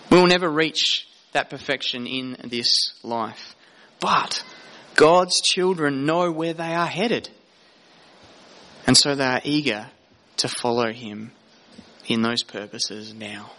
We 0.09 0.17
will 0.17 0.27
never 0.27 0.49
reach 0.49 1.05
that 1.33 1.49
perfection 1.49 2.07
in 2.07 2.37
this 2.45 2.93
life. 3.03 3.57
But 3.99 4.41
God's 4.95 5.41
children 5.41 6.05
know 6.05 6.31
where 6.31 6.53
they 6.53 6.73
are 6.73 6.87
headed. 6.87 7.27
And 8.85 8.95
so 8.95 9.13
they 9.13 9.25
are 9.25 9.41
eager 9.43 9.87
to 10.37 10.47
follow 10.47 10.93
him 10.93 11.33
in 12.07 12.21
those 12.21 12.43
purposes 12.43 13.13
now. 13.13 13.51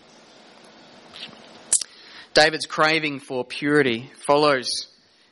David's 2.35 2.67
craving 2.67 3.21
for 3.21 3.45
purity 3.45 4.11
follows 4.27 4.87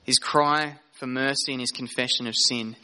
his 0.04 0.18
cry 0.18 0.78
for 0.92 1.06
mercy 1.06 1.52
and 1.52 1.60
his 1.60 1.70
confession 1.70 2.26
of 2.26 2.34
sin. 2.36 2.76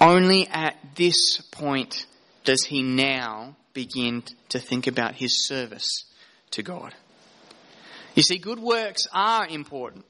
Only 0.00 0.46
at 0.48 0.76
this 0.94 1.38
point 1.50 2.06
does 2.44 2.64
he 2.64 2.82
now 2.82 3.56
begin 3.74 4.22
to 4.48 4.58
think 4.58 4.86
about 4.86 5.14
his 5.14 5.46
service 5.46 6.04
to 6.52 6.62
God. 6.62 6.94
You 8.14 8.22
see, 8.22 8.38
good 8.38 8.58
works 8.58 9.02
are 9.12 9.46
important, 9.46 10.06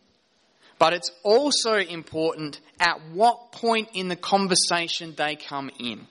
but 0.78 0.92
it's 0.92 1.10
also 1.24 1.74
important 1.76 2.60
at 2.78 3.00
what 3.12 3.50
point 3.52 3.88
in 3.94 4.08
the 4.08 4.16
conversation 4.16 5.14
they 5.16 5.34
come 5.34 5.70
in. 5.80 6.06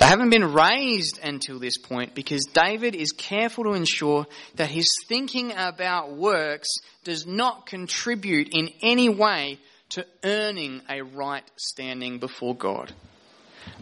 They 0.00 0.06
haven't 0.06 0.30
been 0.30 0.54
raised 0.54 1.20
until 1.22 1.58
this 1.58 1.76
point 1.76 2.14
because 2.14 2.46
David 2.54 2.94
is 2.94 3.12
careful 3.12 3.64
to 3.64 3.74
ensure 3.74 4.26
that 4.54 4.70
his 4.70 4.88
thinking 5.08 5.52
about 5.54 6.16
works 6.16 6.70
does 7.04 7.26
not 7.26 7.66
contribute 7.66 8.48
in 8.52 8.70
any 8.82 9.10
way 9.10 9.58
to 9.90 10.06
earning 10.24 10.80
a 10.88 11.02
right 11.02 11.44
standing 11.56 12.18
before 12.18 12.56
God. 12.56 12.94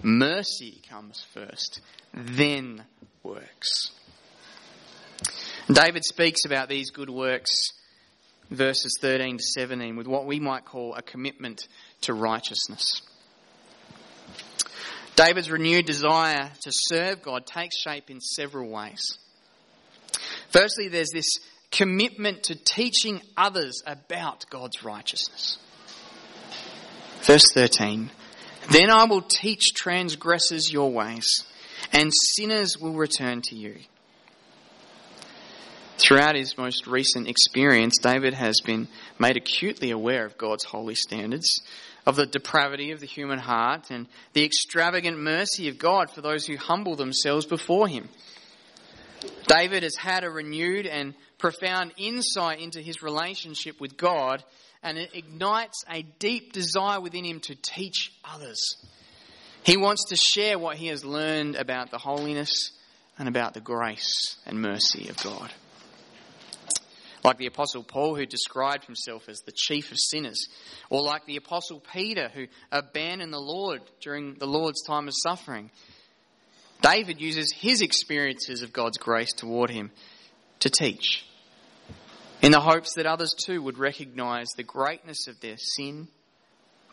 Mercy 0.03 0.83
comes 0.91 1.25
first, 1.33 1.81
then 2.13 2.83
works. 3.23 3.93
David 5.73 6.05
speaks 6.05 6.45
about 6.45 6.69
these 6.69 6.91
good 6.91 7.11
works, 7.11 7.53
verses 8.51 8.99
13 9.01 9.39
to 9.39 9.45
17, 9.45 9.95
with 9.95 10.09
what 10.09 10.27
we 10.27 10.41
might 10.41 10.65
call 10.65 10.97
a 10.97 11.03
commitment 11.03 11.69
to 12.01 12.13
righteousness. 12.13 13.03
David's 15.19 15.51
renewed 15.51 15.85
desire 15.85 16.53
to 16.61 16.71
serve 16.71 17.23
God 17.23 17.45
takes 17.45 17.77
shape 17.77 18.09
in 18.09 18.21
several 18.21 18.71
ways. 18.71 19.19
Firstly, 20.51 20.87
there's 20.87 21.11
this 21.13 21.41
commitment 21.73 22.45
to 22.45 22.55
teaching 22.55 23.21
others 23.37 23.83
about 23.85 24.49
God's 24.49 24.85
righteousness. 24.85 25.59
Verse 27.23 27.47
13 27.53 28.13
Then 28.71 28.91
I 28.91 29.07
will 29.07 29.23
teach 29.23 29.75
transgressors 29.75 30.73
your 30.73 30.93
ways, 30.93 31.27
and 31.93 32.13
sinners 32.15 32.79
will 32.79 32.95
return 32.95 33.43
to 33.47 33.57
you. 33.57 33.75
Throughout 35.97 36.37
his 36.37 36.57
most 36.57 36.87
recent 36.87 37.27
experience, 37.27 37.99
David 37.99 38.35
has 38.35 38.61
been 38.65 38.87
made 39.19 39.37
acutely 39.37 39.91
aware 39.91 40.25
of 40.25 40.39
God's 40.39 40.63
holy 40.63 40.95
standards 40.95 41.61
of 42.07 42.17
the 42.17 42.27
depravity 42.27 42.91
of 42.91 43.01
the 43.01 43.07
human 43.07 43.39
heart 43.39 43.91
and 43.91 44.07
the 44.33 44.45
extravagant 44.45 45.19
mercy 45.19 45.69
of 45.69 45.79
God 45.79 46.11
for 46.11 46.21
those 46.21 46.47
who 46.47 46.57
humble 46.57 46.97
themselves 46.97 47.47
before 47.47 47.89
Him. 47.89 48.09
David 49.47 49.83
has 49.83 49.97
had 49.97 50.25
a 50.25 50.31
renewed 50.31 50.87
and 50.87 51.15
profound 51.39 51.93
insight 51.97 52.61
into 52.61 52.81
his 52.81 53.03
relationship 53.03 53.81
with 53.81 53.97
God, 53.97 54.45
and 54.83 54.99
it 54.99 55.11
ignites 55.15 55.85
a 55.91 56.03
deep 56.19 56.53
desire 56.53 57.01
within 57.01 57.25
him 57.25 57.41
to 57.41 57.55
teach 57.55 58.13
others. 58.25 58.77
He 59.63 59.77
wants 59.77 60.07
to 60.09 60.17
share 60.17 60.59
what 60.59 60.77
he 60.77 60.89
has 60.89 61.05
learned 61.05 61.57
about 61.57 61.91
the 61.91 61.99
holiness 61.99 62.73
and 63.19 63.29
about 63.29 63.55
the 63.55 63.61
grace 63.61 64.37
and 64.47 64.61
mercy 64.61 65.09
of 65.09 65.23
God. 65.23 65.53
Like 67.25 67.39
the 67.39 67.47
Apostle 67.47 67.83
Paul, 67.83 68.15
who 68.15 68.27
described 68.27 68.85
himself 68.85 69.29
as 69.29 69.41
the 69.41 69.53
chief 69.53 69.91
of 69.91 69.99
sinners, 69.99 70.49
or 70.89 71.03
like 71.03 71.27
the 71.27 71.37
Apostle 71.37 71.83
Peter, 71.93 72.29
who 72.29 72.47
abandoned 72.71 73.33
the 73.33 73.41
Lord 73.41 73.81
during 74.01 74.35
the 74.35 74.47
Lord's 74.47 74.83
time 74.83 75.09
of 75.09 75.15
suffering. 75.17 75.71
David 76.81 77.21
uses 77.21 77.53
his 77.53 77.83
experiences 77.83 78.63
of 78.63 78.73
God's 78.73 78.99
grace 78.99 79.33
toward 79.33 79.71
him 79.71 79.91
to 80.61 80.71
teach, 80.71 81.25
in 82.41 82.53
the 82.53 82.61
hopes 82.61 82.95
that 82.95 83.07
others 83.07 83.35
too 83.35 83.61
would 83.63 83.79
recognize 83.79 84.47
the 84.57 84.63
greatness 84.63 85.27
of 85.27 85.41
their 85.41 85.57
sin, 85.57 86.07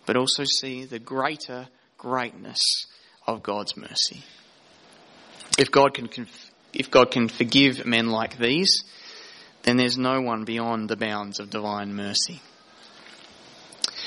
but 0.08 0.18
also 0.18 0.44
see 0.44 0.86
the 0.86 1.00
greater 1.00 1.68
greatness 2.00 2.88
of 3.28 3.44
God's 3.44 3.78
mercy. 3.78 4.24
If 5.58 5.72
God 5.72 5.94
can, 5.94 6.10
if 6.74 6.90
God 6.90 7.12
can 7.12 7.28
forgive 7.28 7.86
men 7.86 8.08
like 8.08 8.38
these, 8.38 8.84
then 9.66 9.78
there's 9.78 9.98
no 9.98 10.22
one 10.22 10.46
beyond 10.46 10.90
the 10.90 10.96
bounds 10.96 11.40
of 11.40 11.50
divine 11.50 11.96
mercy. 11.96 12.40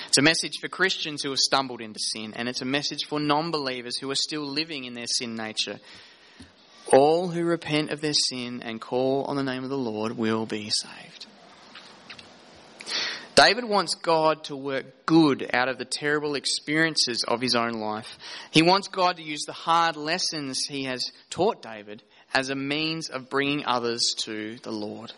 It's 0.06 0.18
a 0.18 0.22
message 0.22 0.58
for 0.60 0.68
Christians 0.68 1.22
who 1.22 1.30
have 1.30 1.38
stumbled 1.38 1.82
into 1.82 1.98
sin, 2.00 2.32
and 2.34 2.48
it's 2.48 2.62
a 2.62 2.64
message 2.64 3.04
for 3.06 3.20
non 3.20 3.50
believers 3.50 3.98
who 3.98 4.10
are 4.10 4.16
still 4.16 4.46
living 4.46 4.84
in 4.84 4.94
their 4.94 5.06
sin 5.06 5.34
nature. 5.34 5.80
All 6.90 7.28
who 7.28 7.44
repent 7.44 7.90
of 7.90 8.00
their 8.00 8.14
sin 8.14 8.62
and 8.62 8.80
call 8.80 9.24
on 9.24 9.36
the 9.36 9.42
name 9.42 9.64
of 9.64 9.70
the 9.70 9.76
Lord 9.76 10.16
will 10.16 10.46
be 10.46 10.70
saved. 10.70 11.26
David 13.34 13.64
wants 13.64 13.94
God 13.94 14.44
to 14.44 14.56
work 14.56 15.06
good 15.06 15.50
out 15.52 15.68
of 15.68 15.78
the 15.78 15.84
terrible 15.84 16.34
experiences 16.34 17.24
of 17.28 17.40
his 17.40 17.54
own 17.54 17.74
life. 17.74 18.18
He 18.50 18.62
wants 18.62 18.88
God 18.88 19.16
to 19.16 19.22
use 19.22 19.44
the 19.46 19.52
hard 19.52 19.96
lessons 19.96 20.64
he 20.68 20.84
has 20.84 21.12
taught 21.30 21.62
David 21.62 22.02
as 22.32 22.48
a 22.48 22.56
means 22.56 23.10
of 23.10 23.28
bringing 23.28 23.64
others 23.66 24.02
to 24.24 24.56
the 24.62 24.72
Lord. 24.72 25.12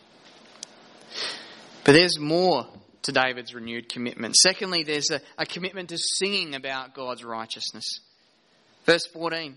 But 1.84 1.92
there's 1.92 2.18
more 2.18 2.66
to 3.02 3.12
David's 3.12 3.54
renewed 3.54 3.88
commitment. 3.88 4.36
Secondly, 4.36 4.82
there's 4.82 5.10
a, 5.10 5.20
a 5.38 5.46
commitment 5.46 5.88
to 5.90 5.98
singing 5.98 6.54
about 6.54 6.94
God's 6.94 7.24
righteousness. 7.24 8.00
Verse 8.84 9.06
14. 9.06 9.56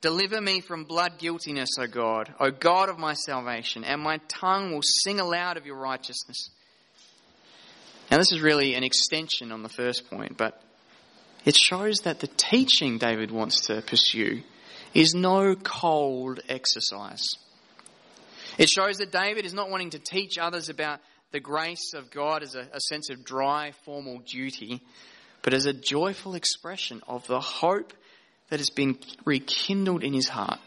Deliver 0.00 0.40
me 0.40 0.60
from 0.60 0.84
blood 0.84 1.18
guiltiness, 1.18 1.70
O 1.78 1.86
God, 1.86 2.34
O 2.40 2.50
God 2.50 2.88
of 2.88 2.98
my 2.98 3.14
salvation, 3.14 3.84
and 3.84 4.02
my 4.02 4.18
tongue 4.26 4.72
will 4.72 4.82
sing 4.82 5.20
aloud 5.20 5.56
of 5.56 5.64
your 5.64 5.76
righteousness. 5.76 6.50
Now, 8.10 8.18
this 8.18 8.32
is 8.32 8.42
really 8.42 8.74
an 8.74 8.82
extension 8.82 9.52
on 9.52 9.62
the 9.62 9.68
first 9.68 10.10
point, 10.10 10.36
but 10.36 10.60
it 11.44 11.56
shows 11.56 11.98
that 12.00 12.18
the 12.18 12.26
teaching 12.26 12.98
David 12.98 13.30
wants 13.30 13.66
to 13.66 13.80
pursue 13.80 14.42
is 14.92 15.14
no 15.14 15.54
cold 15.54 16.40
exercise. 16.48 17.24
It 18.58 18.68
shows 18.68 18.98
that 18.98 19.12
David 19.12 19.44
is 19.44 19.54
not 19.54 19.70
wanting 19.70 19.90
to 19.90 19.98
teach 19.98 20.38
others 20.38 20.68
about 20.68 21.00
the 21.30 21.40
grace 21.40 21.94
of 21.94 22.10
God 22.10 22.42
as 22.42 22.54
a, 22.54 22.68
a 22.72 22.80
sense 22.80 23.10
of 23.10 23.24
dry, 23.24 23.72
formal 23.84 24.18
duty, 24.18 24.82
but 25.42 25.54
as 25.54 25.66
a 25.66 25.72
joyful 25.72 26.34
expression 26.34 27.02
of 27.08 27.26
the 27.26 27.40
hope 27.40 27.92
that 28.50 28.60
has 28.60 28.70
been 28.70 28.98
rekindled 29.24 30.04
in 30.04 30.12
his 30.12 30.28
heart 30.28 30.60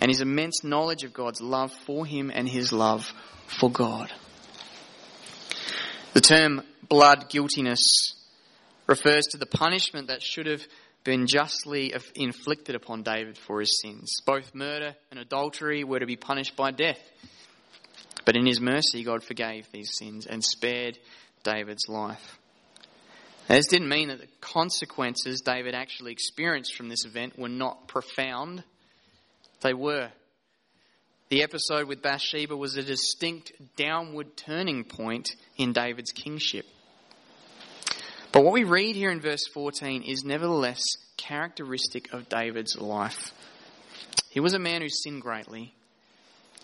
and 0.00 0.10
his 0.10 0.20
immense 0.20 0.62
knowledge 0.62 1.04
of 1.04 1.14
God's 1.14 1.40
love 1.40 1.72
for 1.72 2.04
him 2.04 2.30
and 2.32 2.48
his 2.48 2.72
love 2.72 3.12
for 3.46 3.70
God. 3.70 4.12
The 6.12 6.20
term 6.20 6.62
blood 6.88 7.30
guiltiness 7.30 8.14
refers 8.86 9.26
to 9.28 9.38
the 9.38 9.46
punishment 9.46 10.08
that 10.08 10.22
should 10.22 10.46
have 10.46 10.62
been 11.08 11.26
justly 11.26 11.94
inflicted 12.16 12.74
upon 12.74 13.02
David 13.02 13.38
for 13.38 13.60
his 13.60 13.80
sins. 13.80 14.20
Both 14.26 14.54
murder 14.54 14.94
and 15.10 15.18
adultery 15.18 15.82
were 15.82 16.00
to 16.00 16.04
be 16.04 16.16
punished 16.16 16.54
by 16.54 16.70
death. 16.70 17.00
But 18.26 18.36
in 18.36 18.44
his 18.44 18.60
mercy, 18.60 19.04
God 19.04 19.24
forgave 19.24 19.66
these 19.72 19.90
sins 19.98 20.26
and 20.26 20.44
spared 20.44 20.98
David's 21.44 21.88
life. 21.88 22.38
Now, 23.48 23.56
this 23.56 23.68
didn't 23.68 23.88
mean 23.88 24.08
that 24.08 24.20
the 24.20 24.28
consequences 24.42 25.40
David 25.40 25.74
actually 25.74 26.12
experienced 26.12 26.74
from 26.74 26.90
this 26.90 27.06
event 27.06 27.38
were 27.38 27.48
not 27.48 27.88
profound. 27.88 28.62
They 29.62 29.72
were. 29.72 30.10
The 31.30 31.42
episode 31.42 31.88
with 31.88 32.02
Bathsheba 32.02 32.54
was 32.54 32.76
a 32.76 32.82
distinct 32.82 33.52
downward 33.76 34.36
turning 34.36 34.84
point 34.84 35.30
in 35.56 35.72
David's 35.72 36.12
kingship. 36.12 36.66
But 38.32 38.44
what 38.44 38.52
we 38.52 38.64
read 38.64 38.94
here 38.94 39.10
in 39.10 39.20
verse 39.20 39.46
14 39.52 40.02
is 40.02 40.24
nevertheless 40.24 40.82
characteristic 41.16 42.12
of 42.12 42.28
David's 42.28 42.76
life. 42.78 43.32
He 44.30 44.40
was 44.40 44.54
a 44.54 44.58
man 44.58 44.82
who 44.82 44.88
sinned 44.88 45.22
greatly. 45.22 45.74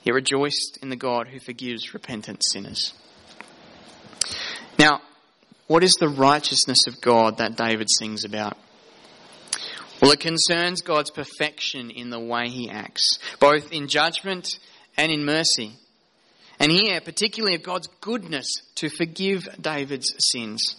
He 0.03 0.13
rejoiced 0.13 0.79
in 0.83 0.91
the 0.91 0.97
God 0.97 1.29
who 1.29 1.41
forgives 1.41 1.95
repentant 1.95 2.43
sinners. 2.53 2.93
Now, 4.79 5.01
what 5.67 5.83
is 5.83 5.95
the 5.95 6.09
righteousness 6.09 6.87
of 6.87 7.01
God 7.01 7.39
that 7.39 7.57
David 7.57 7.89
sings 7.91 8.25
about? 8.25 8.59
Well, 10.03 10.13
it 10.13 10.21
concerns 10.21 10.83
God's 10.83 11.11
perfection 11.11 11.91
in 11.91 12.11
the 12.11 12.21
way 12.21 12.51
he 12.51 12.69
acts, 12.69 13.19
both 13.41 13.73
in 13.73 13.89
judgment 13.89 14.59
and 14.99 15.11
in 15.11 15.25
mercy. 15.25 15.73
And 16.61 16.71
here, 16.71 17.01
particularly 17.01 17.55
of 17.55 17.63
God's 17.63 17.89
goodness 18.01 18.47
to 18.77 18.91
forgive 18.91 19.49
David's 19.61 20.15
sins. 20.19 20.77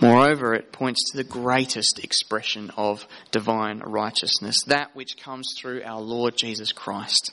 Moreover, 0.00 0.54
it 0.54 0.72
points 0.72 1.10
to 1.10 1.18
the 1.18 1.24
greatest 1.24 1.98
expression 2.02 2.70
of 2.76 3.06
divine 3.32 3.80
righteousness, 3.80 4.56
that 4.66 4.96
which 4.96 5.18
comes 5.18 5.52
through 5.58 5.82
our 5.84 6.00
Lord 6.00 6.36
Jesus 6.38 6.72
Christ. 6.72 7.32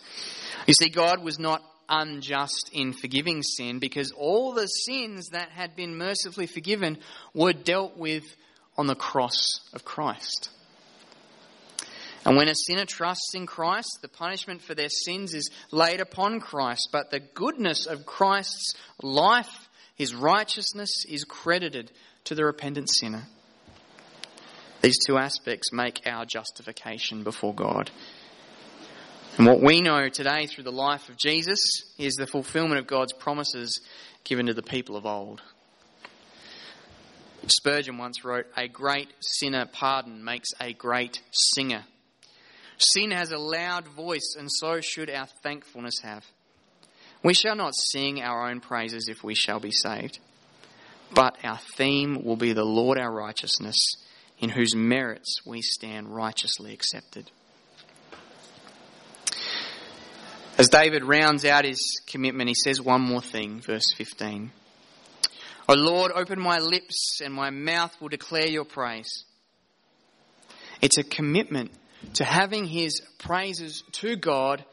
You 0.66 0.74
see, 0.74 0.90
God 0.90 1.24
was 1.24 1.40
not 1.40 1.64
unjust 1.88 2.70
in 2.74 2.92
forgiving 2.92 3.42
sin 3.42 3.80
because 3.80 4.12
all 4.12 4.52
the 4.52 4.68
sins 4.68 5.30
that 5.30 5.50
had 5.50 5.76
been 5.76 5.98
mercifully 5.98 6.48
forgiven 6.48 6.98
were 7.34 7.54
dealt 7.54 7.98
with 7.98 8.26
on 8.78 8.88
the 8.88 8.96
cross 8.96 9.62
of 9.74 9.86
Christ. 9.86 10.50
And 12.26 12.36
when 12.36 12.50
a 12.50 12.56
sinner 12.56 12.86
trusts 12.86 13.34
in 13.36 13.46
Christ, 13.46 14.00
the 14.02 14.10
punishment 14.10 14.62
for 14.62 14.76
their 14.76 14.90
sins 14.90 15.34
is 15.34 15.50
laid 15.72 16.02
upon 16.02 16.42
Christ, 16.42 16.90
but 16.92 17.10
the 17.10 17.22
goodness 17.22 17.86
of 17.86 18.06
Christ's 18.06 18.74
life, 19.02 19.67
his 19.98 20.14
righteousness, 20.14 21.06
is 21.10 21.24
credited 21.24 21.92
to 22.26 22.36
the 22.36 22.46
repentant 22.46 22.88
sinner. 22.90 23.24
These 24.82 25.00
two 25.06 25.18
aspects 25.18 25.74
make 25.74 26.02
our 26.06 26.24
justification 26.24 27.24
before 27.24 27.54
God. 27.54 27.90
And 29.38 29.48
what 29.48 29.62
we 29.62 29.82
know 29.82 30.08
today 30.10 30.46
through 30.46 30.66
the 30.66 30.72
life 30.72 31.10
of 31.10 31.18
Jesus 31.18 31.60
is 31.98 32.14
the 32.14 32.28
fulfillment 32.28 32.80
of 32.80 32.88
God's 32.88 33.14
promises 33.14 33.82
given 34.24 34.46
to 34.46 34.54
the 34.54 34.64
people 34.64 34.96
of 34.96 35.06
old. 35.06 35.42
Spurgeon 37.48 37.98
once 37.98 38.24
wrote, 38.24 38.46
A 38.56 38.68
great 38.68 39.10
sinner 39.20 39.66
pardon 39.66 40.24
makes 40.24 40.50
a 40.60 40.74
great 40.74 41.22
singer. 41.32 41.84
Sin 42.78 43.12
has 43.12 43.32
a 43.32 43.38
loud 43.38 43.88
voice, 43.88 44.36
and 44.38 44.48
so 44.52 44.80
should 44.82 45.10
our 45.10 45.28
thankfulness 45.44 46.00
have. 46.04 46.24
We 47.24 47.34
shall 47.34 47.56
not 47.56 47.76
sing 47.76 48.22
our 48.22 48.50
own 48.50 48.60
praises 48.60 49.08
if 49.10 49.24
we 49.24 49.36
shall 49.36 49.60
be 49.60 49.72
saved 49.72 50.20
but 51.14 51.38
our 51.44 51.60
theme 51.76 52.24
will 52.24 52.36
be 52.36 52.54
the 52.54 52.66
Lord 52.66 52.98
our 52.98 53.12
righteousness, 53.12 53.96
in 54.40 54.50
whose 54.50 54.76
merits 54.76 55.42
we 55.46 55.62
stand 55.62 56.14
righteously 56.14 56.74
accepted. 56.74 57.32
As 60.58 60.70
David 60.70 61.04
rounds 61.04 61.46
out 61.46 61.66
his 61.66 62.02
commitment, 62.08 62.50
he 62.50 62.56
says 62.56 62.82
one 62.82 63.02
more 63.02 63.22
thing, 63.22 63.62
verse 63.62 63.94
15. 63.96 64.52
O 65.70 65.74
Lord, 65.74 66.12
open 66.14 66.40
my 66.40 66.58
lips, 66.58 67.22
and 67.24 67.34
my 67.34 67.50
mouth 67.50 67.96
will 68.02 68.10
declare 68.10 68.48
your 68.48 68.66
praise. 68.66 69.26
It's 70.82 70.98
a 70.98 71.04
commitment 71.04 71.72
to 72.16 72.24
having 72.24 72.66
his 72.66 73.02
praises 73.20 73.84
to 73.94 74.16
God 74.16 74.64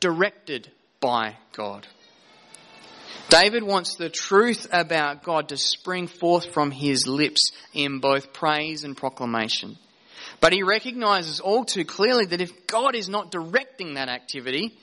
directed 0.00 0.70
by 1.04 1.36
God. 1.52 1.86
David 3.28 3.62
wants 3.62 3.96
the 3.96 4.08
truth 4.08 4.66
about 4.72 5.22
God 5.22 5.50
to 5.50 5.56
spring 5.58 6.06
forth 6.06 6.54
from 6.54 6.70
his 6.70 7.06
lips 7.06 7.50
in 7.74 7.98
both 7.98 8.32
praise 8.32 8.84
and 8.84 8.96
proclamation. 8.96 9.76
But 10.40 10.54
he 10.54 10.62
recognizes 10.62 11.40
all 11.40 11.66
too 11.66 11.84
clearly 11.84 12.24
that 12.26 12.40
if 12.40 12.66
God 12.66 12.94
is 12.94 13.10
not 13.10 13.30
directing 13.30 13.94
that 13.94 14.08
activity, 14.08 14.78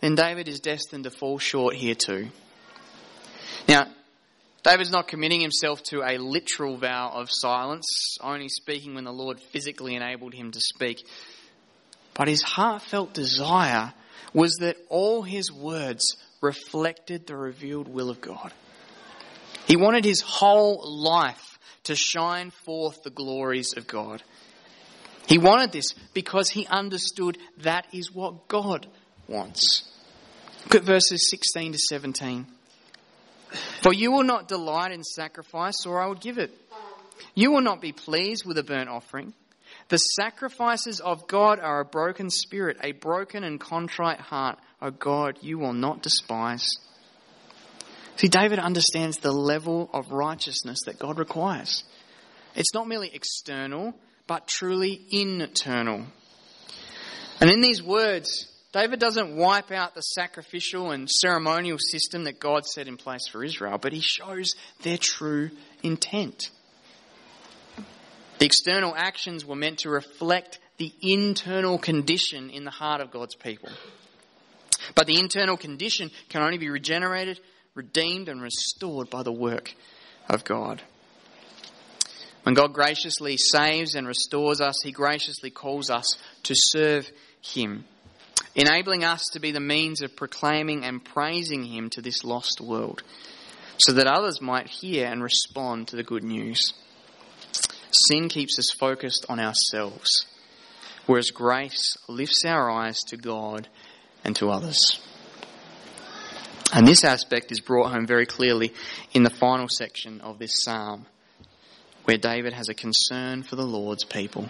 then 0.00 0.14
David 0.14 0.46
is 0.46 0.60
destined 0.60 1.04
to 1.04 1.10
fall 1.10 1.40
short 1.40 1.74
here 1.74 1.96
too. 1.96 2.28
Now, 3.66 3.88
David's 4.62 4.92
not 4.92 5.08
committing 5.08 5.40
himself 5.40 5.82
to 5.84 6.02
a 6.02 6.18
literal 6.18 6.76
vow 6.76 7.10
of 7.14 7.30
silence, 7.32 8.16
only 8.20 8.48
speaking 8.48 8.94
when 8.94 9.04
the 9.04 9.12
Lord 9.12 9.40
physically 9.40 9.96
enabled 9.96 10.34
him 10.34 10.52
to 10.52 10.60
speak. 10.60 11.04
But 12.14 12.28
his 12.28 12.42
heartfelt 12.42 13.12
desire 13.12 13.92
was 14.32 14.56
that 14.60 14.76
all 14.88 15.22
his 15.22 15.50
words 15.52 16.16
reflected 16.40 17.26
the 17.26 17.36
revealed 17.36 17.88
will 17.88 18.10
of 18.10 18.20
God. 18.20 18.52
He 19.66 19.76
wanted 19.76 20.04
his 20.04 20.20
whole 20.20 20.82
life 20.84 21.58
to 21.84 21.96
shine 21.96 22.50
forth 22.50 23.02
the 23.02 23.10
glories 23.10 23.74
of 23.76 23.86
God. 23.86 24.22
He 25.26 25.38
wanted 25.38 25.72
this 25.72 25.92
because 26.14 26.50
he 26.50 26.66
understood 26.66 27.38
that 27.58 27.86
is 27.92 28.12
what 28.12 28.48
God 28.48 28.86
wants. 29.28 29.88
Look 30.64 30.76
at 30.76 30.82
verses 30.82 31.30
16 31.30 31.72
to 31.72 31.78
17. 31.78 32.46
For 33.82 33.92
you 33.92 34.12
will 34.12 34.24
not 34.24 34.48
delight 34.48 34.92
in 34.92 35.02
sacrifice, 35.02 35.86
or 35.86 36.00
I 36.00 36.06
would 36.06 36.20
give 36.20 36.38
it. 36.38 36.50
You 37.34 37.52
will 37.52 37.60
not 37.60 37.80
be 37.80 37.92
pleased 37.92 38.44
with 38.44 38.58
a 38.58 38.62
burnt 38.62 38.88
offering. 38.88 39.34
The 39.88 39.98
sacrifices 39.98 41.00
of 41.00 41.26
God 41.26 41.60
are 41.60 41.80
a 41.80 41.84
broken 41.84 42.30
spirit, 42.30 42.78
a 42.82 42.92
broken 42.92 43.44
and 43.44 43.60
contrite 43.60 44.20
heart. 44.20 44.58
O 44.80 44.90
God, 44.90 45.38
you 45.42 45.58
will 45.58 45.72
not 45.72 46.02
despise. 46.02 46.66
See, 48.16 48.28
David 48.28 48.58
understands 48.58 49.18
the 49.18 49.32
level 49.32 49.90
of 49.92 50.10
righteousness 50.10 50.80
that 50.86 50.98
God 50.98 51.18
requires. 51.18 51.84
It's 52.54 52.74
not 52.74 52.88
merely 52.88 53.10
external, 53.12 53.94
but 54.26 54.46
truly 54.46 55.00
internal. 55.10 56.04
And 57.40 57.50
in 57.50 57.60
these 57.60 57.82
words, 57.82 58.48
David 58.72 59.00
doesn't 59.00 59.36
wipe 59.36 59.70
out 59.70 59.94
the 59.94 60.00
sacrificial 60.00 60.92
and 60.92 61.10
ceremonial 61.10 61.78
system 61.78 62.24
that 62.24 62.40
God 62.40 62.64
set 62.66 62.88
in 62.88 62.96
place 62.96 63.28
for 63.30 63.44
Israel, 63.44 63.78
but 63.78 63.92
he 63.92 64.00
shows 64.00 64.54
their 64.82 64.98
true 64.98 65.50
intent. 65.82 66.50
The 68.42 68.46
external 68.46 68.92
actions 68.96 69.46
were 69.46 69.54
meant 69.54 69.78
to 69.78 69.88
reflect 69.88 70.58
the 70.76 70.92
internal 71.00 71.78
condition 71.78 72.50
in 72.50 72.64
the 72.64 72.72
heart 72.72 73.00
of 73.00 73.12
God's 73.12 73.36
people. 73.36 73.68
But 74.96 75.06
the 75.06 75.20
internal 75.20 75.56
condition 75.56 76.10
can 76.28 76.42
only 76.42 76.58
be 76.58 76.68
regenerated, 76.68 77.38
redeemed, 77.76 78.28
and 78.28 78.42
restored 78.42 79.10
by 79.10 79.22
the 79.22 79.30
work 79.30 79.72
of 80.28 80.42
God. 80.42 80.82
When 82.42 82.56
God 82.56 82.72
graciously 82.72 83.36
saves 83.36 83.94
and 83.94 84.08
restores 84.08 84.60
us, 84.60 84.74
He 84.82 84.90
graciously 84.90 85.50
calls 85.50 85.88
us 85.88 86.16
to 86.42 86.54
serve 86.56 87.08
Him, 87.42 87.84
enabling 88.56 89.04
us 89.04 89.22
to 89.34 89.38
be 89.38 89.52
the 89.52 89.60
means 89.60 90.02
of 90.02 90.16
proclaiming 90.16 90.84
and 90.84 91.04
praising 91.04 91.62
Him 91.62 91.90
to 91.90 92.02
this 92.02 92.24
lost 92.24 92.60
world, 92.60 93.04
so 93.76 93.92
that 93.92 94.08
others 94.08 94.40
might 94.40 94.66
hear 94.66 95.06
and 95.06 95.22
respond 95.22 95.86
to 95.86 95.94
the 95.94 96.02
good 96.02 96.24
news. 96.24 96.74
Sin 97.92 98.28
keeps 98.28 98.58
us 98.58 98.70
focused 98.78 99.26
on 99.28 99.38
ourselves, 99.38 100.26
whereas 101.06 101.30
grace 101.30 101.96
lifts 102.08 102.42
our 102.46 102.70
eyes 102.70 103.00
to 103.08 103.16
God 103.16 103.68
and 104.24 104.34
to 104.36 104.50
others. 104.50 104.98
And 106.72 106.88
this 106.88 107.04
aspect 107.04 107.52
is 107.52 107.60
brought 107.60 107.92
home 107.92 108.06
very 108.06 108.24
clearly 108.24 108.72
in 109.12 109.24
the 109.24 109.30
final 109.30 109.68
section 109.68 110.22
of 110.22 110.38
this 110.38 110.62
psalm 110.62 111.06
where 112.04 112.16
David 112.16 112.54
has 112.54 112.68
a 112.70 112.74
concern 112.74 113.42
for 113.42 113.56
the 113.56 113.66
Lord's 113.66 114.04
people. 114.04 114.48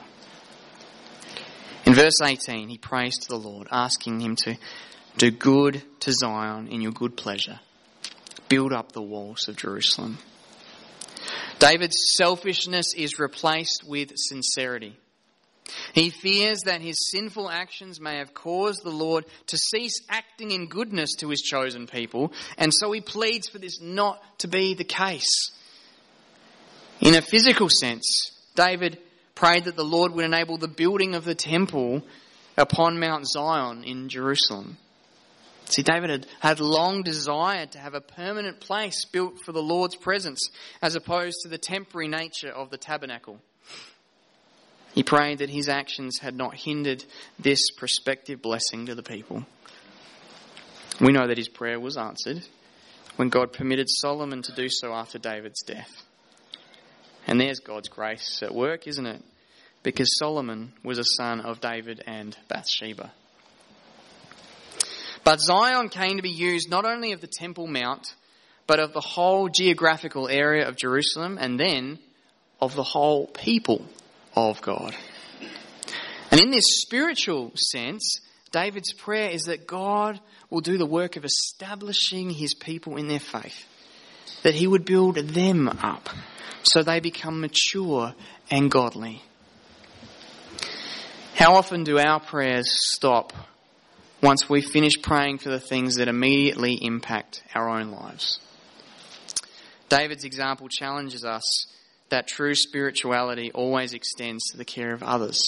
In 1.84 1.94
verse 1.94 2.20
18, 2.22 2.68
he 2.68 2.78
prays 2.78 3.18
to 3.18 3.28
the 3.28 3.36
Lord, 3.36 3.66
asking 3.70 4.20
him 4.20 4.36
to 4.36 4.56
do 5.18 5.30
good 5.32 5.82
to 6.00 6.12
Zion 6.12 6.68
in 6.68 6.80
your 6.80 6.92
good 6.92 7.16
pleasure, 7.16 7.58
build 8.48 8.72
up 8.72 8.92
the 8.92 9.02
walls 9.02 9.48
of 9.48 9.56
Jerusalem. 9.56 10.18
David's 11.62 12.16
selfishness 12.16 12.86
is 12.96 13.20
replaced 13.20 13.84
with 13.86 14.10
sincerity. 14.16 14.96
He 15.94 16.10
fears 16.10 16.62
that 16.64 16.80
his 16.80 17.08
sinful 17.12 17.48
actions 17.48 18.00
may 18.00 18.16
have 18.16 18.34
caused 18.34 18.82
the 18.82 18.90
Lord 18.90 19.26
to 19.46 19.56
cease 19.56 19.94
acting 20.10 20.50
in 20.50 20.66
goodness 20.66 21.14
to 21.20 21.28
his 21.28 21.40
chosen 21.40 21.86
people, 21.86 22.32
and 22.58 22.72
so 22.74 22.90
he 22.90 23.00
pleads 23.00 23.48
for 23.48 23.60
this 23.60 23.80
not 23.80 24.20
to 24.40 24.48
be 24.48 24.74
the 24.74 24.82
case. 24.82 25.52
In 27.00 27.14
a 27.14 27.22
physical 27.22 27.68
sense, 27.68 28.32
David 28.56 28.98
prayed 29.36 29.66
that 29.66 29.76
the 29.76 29.84
Lord 29.84 30.10
would 30.14 30.24
enable 30.24 30.58
the 30.58 30.66
building 30.66 31.14
of 31.14 31.24
the 31.24 31.36
temple 31.36 32.02
upon 32.58 32.98
Mount 32.98 33.24
Zion 33.28 33.84
in 33.84 34.08
Jerusalem. 34.08 34.78
See, 35.72 35.82
David 35.82 36.10
had, 36.10 36.26
had 36.40 36.60
long 36.60 37.02
desired 37.02 37.72
to 37.72 37.78
have 37.78 37.94
a 37.94 38.02
permanent 38.02 38.60
place 38.60 39.06
built 39.06 39.38
for 39.42 39.52
the 39.52 39.62
Lord's 39.62 39.96
presence 39.96 40.50
as 40.82 40.96
opposed 40.96 41.38
to 41.42 41.48
the 41.48 41.56
temporary 41.56 42.08
nature 42.08 42.50
of 42.50 42.68
the 42.68 42.76
tabernacle. 42.76 43.40
He 44.94 45.02
prayed 45.02 45.38
that 45.38 45.48
his 45.48 45.70
actions 45.70 46.18
had 46.18 46.36
not 46.36 46.54
hindered 46.54 47.02
this 47.38 47.70
prospective 47.70 48.42
blessing 48.42 48.84
to 48.84 48.94
the 48.94 49.02
people. 49.02 49.46
We 51.00 51.12
know 51.12 51.26
that 51.26 51.38
his 51.38 51.48
prayer 51.48 51.80
was 51.80 51.96
answered 51.96 52.42
when 53.16 53.30
God 53.30 53.54
permitted 53.54 53.88
Solomon 53.88 54.42
to 54.42 54.54
do 54.54 54.66
so 54.68 54.92
after 54.92 55.18
David's 55.18 55.62
death. 55.62 56.02
And 57.26 57.40
there's 57.40 57.60
God's 57.60 57.88
grace 57.88 58.42
at 58.42 58.54
work, 58.54 58.86
isn't 58.86 59.06
it? 59.06 59.24
Because 59.82 60.18
Solomon 60.18 60.74
was 60.84 60.98
a 60.98 61.04
son 61.16 61.40
of 61.40 61.62
David 61.62 62.02
and 62.06 62.36
Bathsheba. 62.48 63.10
But 65.24 65.40
Zion 65.40 65.88
came 65.88 66.16
to 66.16 66.22
be 66.22 66.30
used 66.30 66.70
not 66.70 66.84
only 66.84 67.12
of 67.12 67.20
the 67.20 67.28
Temple 67.28 67.66
Mount, 67.66 68.14
but 68.66 68.80
of 68.80 68.92
the 68.92 69.00
whole 69.00 69.48
geographical 69.48 70.28
area 70.28 70.68
of 70.68 70.76
Jerusalem 70.76 71.38
and 71.40 71.58
then 71.58 71.98
of 72.60 72.74
the 72.74 72.82
whole 72.82 73.26
people 73.26 73.84
of 74.34 74.60
God. 74.62 74.94
And 76.30 76.40
in 76.40 76.50
this 76.50 76.80
spiritual 76.80 77.52
sense, 77.54 78.20
David's 78.52 78.92
prayer 78.92 79.30
is 79.30 79.44
that 79.44 79.66
God 79.66 80.20
will 80.50 80.60
do 80.60 80.78
the 80.78 80.86
work 80.86 81.16
of 81.16 81.24
establishing 81.24 82.30
his 82.30 82.54
people 82.54 82.96
in 82.96 83.08
their 83.08 83.20
faith, 83.20 83.66
that 84.42 84.54
he 84.54 84.66
would 84.66 84.84
build 84.84 85.16
them 85.16 85.68
up 85.68 86.08
so 86.62 86.82
they 86.82 87.00
become 87.00 87.40
mature 87.40 88.14
and 88.50 88.70
godly. 88.70 89.22
How 91.34 91.54
often 91.54 91.84
do 91.84 91.98
our 91.98 92.20
prayers 92.20 92.66
stop 92.94 93.32
once 94.22 94.48
we 94.48 94.62
finish 94.62 95.00
praying 95.02 95.38
for 95.38 95.50
the 95.50 95.60
things 95.60 95.96
that 95.96 96.08
immediately 96.08 96.74
impact 96.80 97.42
our 97.54 97.68
own 97.68 97.90
lives? 97.90 98.38
David's 99.88 100.24
example 100.24 100.68
challenges 100.68 101.24
us 101.24 101.66
that 102.08 102.28
true 102.28 102.54
spirituality 102.54 103.50
always 103.52 103.94
extends 103.94 104.44
to 104.50 104.56
the 104.56 104.64
care 104.64 104.92
of 104.92 105.02
others. 105.02 105.40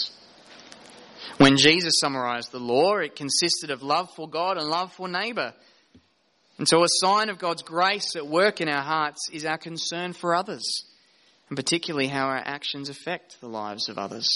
When 1.38 1.56
Jesus 1.56 1.94
summarized 2.00 2.52
the 2.52 2.60
law, 2.60 2.96
it 2.96 3.16
consisted 3.16 3.70
of 3.70 3.82
love 3.82 4.10
for 4.14 4.28
God 4.28 4.58
and 4.58 4.68
love 4.68 4.92
for 4.92 5.08
neighbor. 5.08 5.54
And 6.58 6.68
so 6.68 6.82
a 6.84 6.88
sign 6.88 7.30
of 7.30 7.38
God's 7.38 7.62
grace 7.62 8.14
at 8.16 8.26
work 8.26 8.60
in 8.60 8.68
our 8.68 8.82
hearts 8.82 9.28
is 9.32 9.44
our 9.44 9.58
concern 9.58 10.12
for 10.12 10.34
others 10.34 10.84
and 11.48 11.56
particularly 11.56 12.08
how 12.08 12.26
our 12.26 12.42
actions 12.44 12.88
affect 12.88 13.40
the 13.40 13.48
lives 13.48 13.88
of 13.88 13.98
others. 13.98 14.26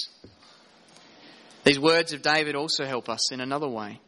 These 1.65 1.81
words 1.81 2.13
of 2.13 2.23
David 2.23 2.55
also 2.55 2.85
help 2.85 3.09
us 3.09 3.33
in 3.33 3.41
another 3.41 3.69
way. 3.69 4.01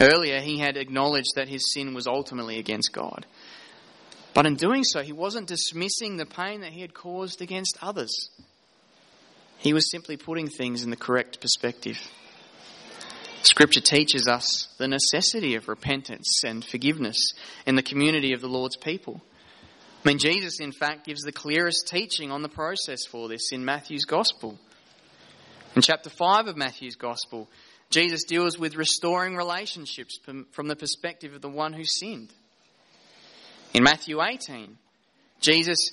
Earlier, 0.00 0.40
he 0.40 0.58
had 0.58 0.76
acknowledged 0.76 1.36
that 1.36 1.48
his 1.48 1.72
sin 1.72 1.94
was 1.94 2.06
ultimately 2.06 2.58
against 2.58 2.92
God. 2.92 3.26
But 4.34 4.46
in 4.46 4.56
doing 4.56 4.82
so, 4.82 5.02
he 5.02 5.12
wasn't 5.12 5.46
dismissing 5.46 6.16
the 6.16 6.26
pain 6.26 6.62
that 6.62 6.72
he 6.72 6.80
had 6.80 6.94
caused 6.94 7.40
against 7.40 7.78
others. 7.80 8.30
He 9.58 9.72
was 9.72 9.90
simply 9.90 10.16
putting 10.16 10.48
things 10.48 10.82
in 10.82 10.90
the 10.90 10.96
correct 10.96 11.40
perspective. 11.40 11.98
Scripture 13.42 13.80
teaches 13.80 14.26
us 14.26 14.68
the 14.78 14.88
necessity 14.88 15.54
of 15.54 15.68
repentance 15.68 16.42
and 16.44 16.64
forgiveness 16.64 17.32
in 17.66 17.76
the 17.76 17.82
community 17.82 18.32
of 18.32 18.40
the 18.40 18.48
Lord's 18.48 18.76
people. 18.76 19.22
I 20.04 20.08
mean, 20.08 20.18
Jesus, 20.18 20.60
in 20.60 20.72
fact, 20.72 21.06
gives 21.06 21.22
the 21.22 21.32
clearest 21.32 21.86
teaching 21.86 22.30
on 22.30 22.42
the 22.42 22.48
process 22.48 23.06
for 23.06 23.28
this 23.28 23.52
in 23.52 23.64
Matthew's 23.64 24.04
Gospel. 24.04 24.58
In 25.76 25.82
chapter 25.82 26.10
5 26.10 26.48
of 26.48 26.56
Matthew's 26.56 26.96
Gospel, 26.96 27.48
Jesus 27.94 28.24
deals 28.24 28.58
with 28.58 28.74
restoring 28.74 29.36
relationships 29.36 30.18
from 30.50 30.66
the 30.66 30.74
perspective 30.74 31.32
of 31.32 31.42
the 31.42 31.48
one 31.48 31.72
who 31.72 31.84
sinned. 31.84 32.32
In 33.72 33.84
Matthew 33.84 34.20
18, 34.20 34.76
Jesus 35.40 35.92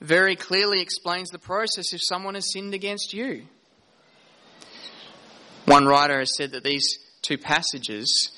very 0.00 0.34
clearly 0.34 0.80
explains 0.80 1.28
the 1.28 1.38
process 1.38 1.92
if 1.92 2.00
someone 2.02 2.36
has 2.36 2.50
sinned 2.50 2.72
against 2.72 3.12
you. 3.12 3.42
One 5.66 5.84
writer 5.84 6.20
has 6.20 6.34
said 6.34 6.52
that 6.52 6.64
these 6.64 6.98
two 7.20 7.36
passages 7.36 8.30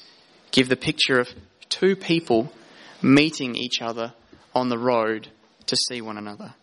give 0.51 0.69
the 0.69 0.77
picture 0.77 1.21
of 1.21 1.29
two 1.69 1.95
people 1.95 2.53
meeting 3.01 3.55
each 3.55 3.81
other 3.81 4.13
on 4.57 4.71
the 4.71 4.79
road 4.79 5.29
to 5.67 5.77
see 5.77 6.01
one 6.01 6.19
another, 6.19 6.55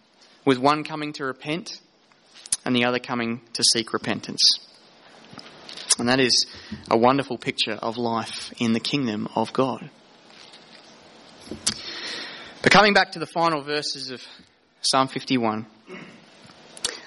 with 0.44 0.58
one 0.58 0.84
coming 0.84 1.14
to 1.14 1.24
repent 1.24 1.80
and 2.66 2.76
the 2.76 2.84
other 2.84 3.00
coming 3.00 3.40
to 3.54 3.64
seek 3.72 3.94
repentance. 3.94 4.42
And 6.00 6.08
that 6.10 6.20
is 6.20 6.46
a 6.90 6.98
wonderful 6.98 7.38
picture 7.38 7.74
of 7.74 7.98
life 7.98 8.54
in 8.60 8.74
the 8.74 8.80
kingdom 8.80 9.28
of 9.36 9.54
God. 9.54 9.90
But 12.62 12.72
coming 12.72 12.94
back 12.94 13.12
to 13.14 13.20
the 13.20 13.26
final 13.26 13.62
verses 13.62 14.12
of 14.12 14.22
Psalm 14.82 15.08
51, 15.08 15.66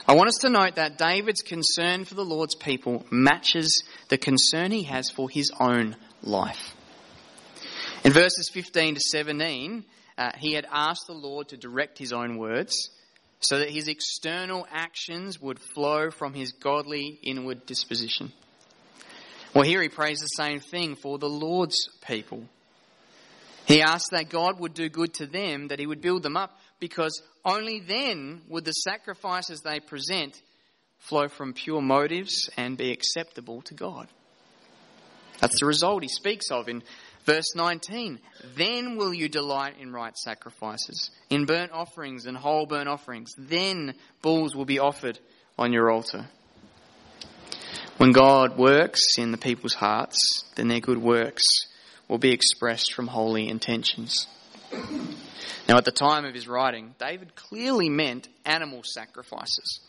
I 0.07 0.15
want 0.15 0.29
us 0.29 0.39
to 0.43 0.51
note 0.51 0.75
that 0.75 0.99
David's 0.99 1.43
concern 1.43 2.05
for 2.05 2.15
the 2.15 2.25
Lord's 2.25 2.55
people 2.55 3.07
matches 3.11 3.83
the 4.09 4.19
concern 4.19 4.71
he 4.71 4.83
has 4.83 5.11
for 5.11 5.31
his 5.31 5.51
own 5.59 5.97
life. 6.23 6.75
In 8.05 8.13
verses 8.13 8.51
15 8.53 8.97
to 8.97 9.01
17, 9.01 9.85
uh, 10.19 10.31
he 10.37 10.53
had 10.53 10.67
asked 10.71 11.07
the 11.07 11.15
Lord 11.15 11.49
to 11.49 11.57
direct 11.57 11.99
his 11.99 12.13
own 12.13 12.37
words 12.37 12.91
so 13.41 13.59
that 13.59 13.71
his 13.71 13.89
external 13.89 14.67
actions 14.71 15.41
would 15.41 15.59
flow 15.59 16.11
from 16.11 16.35
his 16.35 16.53
godly 16.53 17.19
inward 17.23 17.65
disposition. 17.65 18.33
Well, 19.55 19.65
here 19.65 19.83
he 19.83 19.89
prays 19.89 20.19
the 20.19 20.27
same 20.27 20.61
thing 20.61 20.97
for 20.97 21.19
the 21.19 21.29
Lord's 21.29 21.89
people. 22.07 22.45
He 23.67 23.81
asks 23.81 24.11
that 24.11 24.29
God 24.29 24.59
would 24.61 24.75
do 24.75 24.89
good 24.89 25.15
to 25.15 25.27
them, 25.27 25.69
that 25.69 25.79
he 25.79 25.87
would 25.87 26.03
build 26.03 26.23
them 26.23 26.37
up, 26.37 26.59
because 26.81 27.23
only 27.45 27.81
then 27.81 28.43
would 28.49 28.65
the 28.65 28.73
sacrifices 28.73 29.61
they 29.61 29.81
present 29.81 30.41
flow 30.99 31.29
from 31.29 31.53
pure 31.53 31.81
motives 31.81 32.51
and 32.57 32.77
be 32.77 32.91
acceptable 32.91 33.63
to 33.63 33.75
God. 33.75 34.09
That's 35.41 35.61
the 35.61 35.67
result 35.67 36.03
he 36.03 36.09
speaks 36.09 36.51
of 36.51 36.69
in 36.69 36.83
Verse 37.25 37.55
19, 37.55 38.21
then 38.55 38.97
will 38.99 39.15
you 39.15 39.31
delight 39.31 39.77
in 39.81 39.93
right 39.93 40.17
sacrifices, 40.17 41.11
in 41.31 41.47
burnt 41.47 41.73
offerings 41.73 42.27
and 42.27 42.37
whole 42.37 42.67
burnt 42.67 42.89
offerings. 42.89 43.33
Then 43.39 43.95
bulls 44.21 44.55
will 44.55 44.67
be 44.67 44.79
offered 44.79 45.19
on 45.59 45.73
your 45.73 45.91
altar. 45.91 46.27
When 47.97 48.11
God 48.11 48.59
works 48.59 49.19
in 49.19 49.31
the 49.31 49.39
people's 49.39 49.75
hearts, 49.75 50.19
then 50.57 50.67
their 50.67 50.81
good 50.81 50.99
works 50.99 51.45
will 52.09 52.19
be 52.19 52.33
expressed 52.33 52.93
from 52.93 53.07
holy 53.07 53.49
intentions. 53.49 54.27
Now, 55.69 55.77
at 55.77 55.85
the 55.85 55.93
time 55.93 56.25
of 56.25 56.35
his 56.35 56.49
writing, 56.49 56.97
David 56.99 57.37
clearly 57.37 57.89
meant 57.89 58.29
animal 58.45 58.83
sacrifices. 58.83 59.81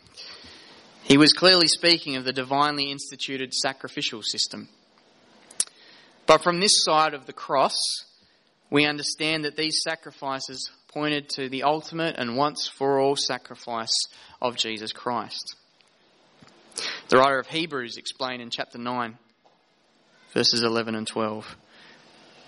He 1.04 1.18
was 1.18 1.34
clearly 1.34 1.68
speaking 1.68 2.16
of 2.16 2.26
the 2.26 2.32
divinely 2.32 2.92
instituted 2.92 3.54
sacrificial 3.54 4.22
system. 4.22 4.70
But 6.28 6.44
from 6.44 6.60
this 6.60 6.84
side 6.84 7.16
of 7.16 7.26
the 7.26 7.34
cross, 7.34 7.76
we 8.70 8.86
understand 8.86 9.46
that 9.46 9.58
these 9.58 9.82
sacrifices 9.84 10.70
pointed 10.90 11.30
to 11.30 11.50
the 11.50 11.64
ultimate 11.64 12.18
and 12.18 12.38
once 12.38 12.68
for 12.68 13.00
all 13.00 13.16
sacrifice 13.16 13.96
of 14.42 14.58
Jesus 14.58 14.92
Christ. 14.92 15.56
The 17.08 17.18
writer 17.18 17.38
of 17.38 17.48
Hebrews 17.48 17.98
explained 17.98 18.42
in 18.42 18.50
chapter 18.50 18.80
9, 18.80 19.18
verses 20.34 20.64
11 20.64 20.96
and 20.96 21.06
12. 21.06 21.56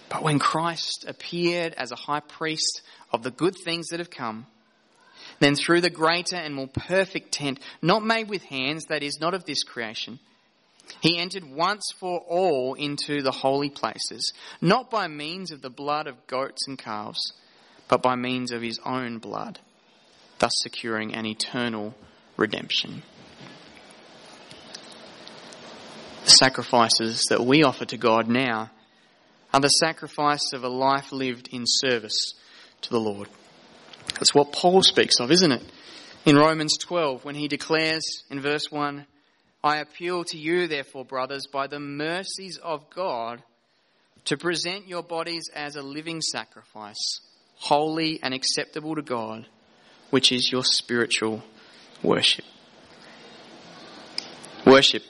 But 0.10 0.24
when 0.24 0.40
Christ 0.40 1.06
appeared 1.08 1.74
as 1.74 1.92
a 1.92 1.96
high 1.96 2.22
priest 2.22 2.82
of 3.14 3.22
the 3.22 3.30
good 3.30 3.54
things 3.64 3.90
that 3.90 4.00
have 4.00 4.10
come, 4.10 4.48
then 5.40 5.54
through 5.54 5.82
the 5.82 5.92
greater 5.92 6.38
and 6.38 6.56
more 6.56 6.68
perfect 6.68 7.34
tent, 7.34 7.60
not 7.84 8.04
made 8.04 8.30
with 8.30 8.42
hands, 8.44 8.86
that 8.86 9.04
is, 9.04 9.20
not 9.22 9.36
of 9.36 9.46
this 9.46 9.64
creation, 9.64 10.20
he 11.02 11.20
entered 11.20 11.44
once 11.44 11.94
for 12.00 12.20
all 12.28 12.74
into 12.74 13.22
the 13.22 13.32
holy 13.32 13.70
places, 13.70 14.34
not 14.60 14.90
by 14.90 15.08
means 15.08 15.52
of 15.52 15.62
the 15.62 15.70
blood 15.70 16.08
of 16.08 16.26
goats 16.26 16.68
and 16.68 16.80
calves, 16.80 17.34
but 17.88 18.02
by 18.02 18.16
means 18.16 18.52
of 18.52 18.64
his 18.64 18.80
own 18.84 19.20
blood, 19.20 19.60
thus 20.40 20.54
securing 20.64 21.14
an 21.14 21.28
eternal 21.28 21.94
redemption. 22.38 23.04
The 26.28 26.32
sacrifices 26.32 27.28
that 27.30 27.46
we 27.46 27.64
offer 27.64 27.86
to 27.86 27.96
God 27.96 28.28
now 28.28 28.70
are 29.54 29.62
the 29.62 29.70
sacrifice 29.70 30.52
of 30.52 30.66
a 30.66 30.68
life 30.68 31.14
lived 31.14 31.48
in 31.54 31.64
service 31.66 32.34
to 32.82 32.90
the 32.90 33.00
Lord. 33.00 33.30
That's 34.16 34.36
what 34.36 34.52
Paul 34.52 34.84
speaks 34.84 35.22
of, 35.22 35.32
isn't 35.32 35.54
it? 35.54 35.64
In 36.26 36.36
Romans 36.36 36.78
12, 36.80 37.24
when 37.24 37.36
he 37.36 37.48
declares 37.48 38.04
in 38.30 38.42
verse 38.42 38.70
1, 38.70 39.06
I 39.64 39.78
appeal 39.78 40.26
to 40.26 40.38
you, 40.38 40.68
therefore, 40.68 41.06
brothers, 41.06 41.48
by 41.48 41.68
the 41.68 41.80
mercies 41.80 42.60
of 42.62 42.90
God, 42.90 43.42
to 44.26 44.36
present 44.36 44.86
your 44.86 45.04
bodies 45.04 45.50
as 45.56 45.78
a 45.78 45.82
living 45.82 46.20
sacrifice, 46.20 47.22
holy 47.56 48.20
and 48.22 48.34
acceptable 48.34 48.96
to 48.96 49.02
God, 49.02 49.48
which 50.10 50.34
is 50.34 50.52
your 50.52 50.66
spiritual 50.66 51.42
worship. 52.04 52.44
Worship 54.66 55.04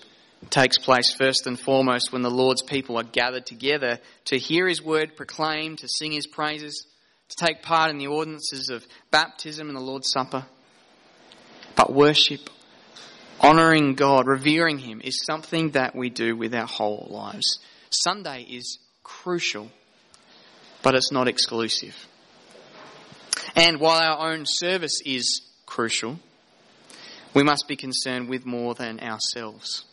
takes 0.50 0.78
place 0.78 1.14
first 1.14 1.48
and 1.48 1.60
foremost 1.60 2.12
when 2.12 2.22
the 2.22 2.32
Lord's 2.32 2.62
people 2.62 2.98
are 2.98 3.04
gathered 3.04 3.46
together 3.46 4.00
to 4.26 4.38
hear 4.38 4.68
His 4.68 4.82
word 4.82 5.16
proclaimed, 5.16 5.80
to 5.80 5.88
sing 5.88 6.12
His 6.12 6.28
praises, 6.28 6.86
to 7.30 7.46
take 7.46 7.62
part 7.62 7.90
in 7.90 7.98
the 7.98 8.08
ordinances 8.08 8.70
of 8.70 8.86
baptism 9.12 9.68
and 9.68 9.76
the 9.76 9.82
Lord's 9.82 10.12
Supper. 10.12 10.46
But 11.76 11.94
worship 11.94 12.50
Honouring 13.40 13.94
God, 13.94 14.26
revering 14.26 14.80
Him, 14.80 15.02
is 15.04 15.24
something 15.24 15.72
that 15.72 15.96
we 15.96 16.10
do 16.10 16.36
with 16.36 16.56
our 16.56 16.66
whole 16.66 17.08
lives. 17.10 17.60
Sunday 17.92 18.42
is 18.42 18.80
crucial, 19.04 19.70
but 20.82 20.96
it's 20.96 21.12
not 21.12 21.28
exclusive. 21.28 21.96
And 23.56 23.80
while 23.80 24.00
our 24.00 24.32
own 24.32 24.46
service 24.48 25.02
is 25.06 25.42
crucial, 25.68 26.20
we 27.36 27.44
must 27.44 27.66
be 27.68 27.76
concerned 27.76 28.28
with 28.28 28.46
more 28.46 28.74
than 28.74 29.00
ourselves. 29.00 29.86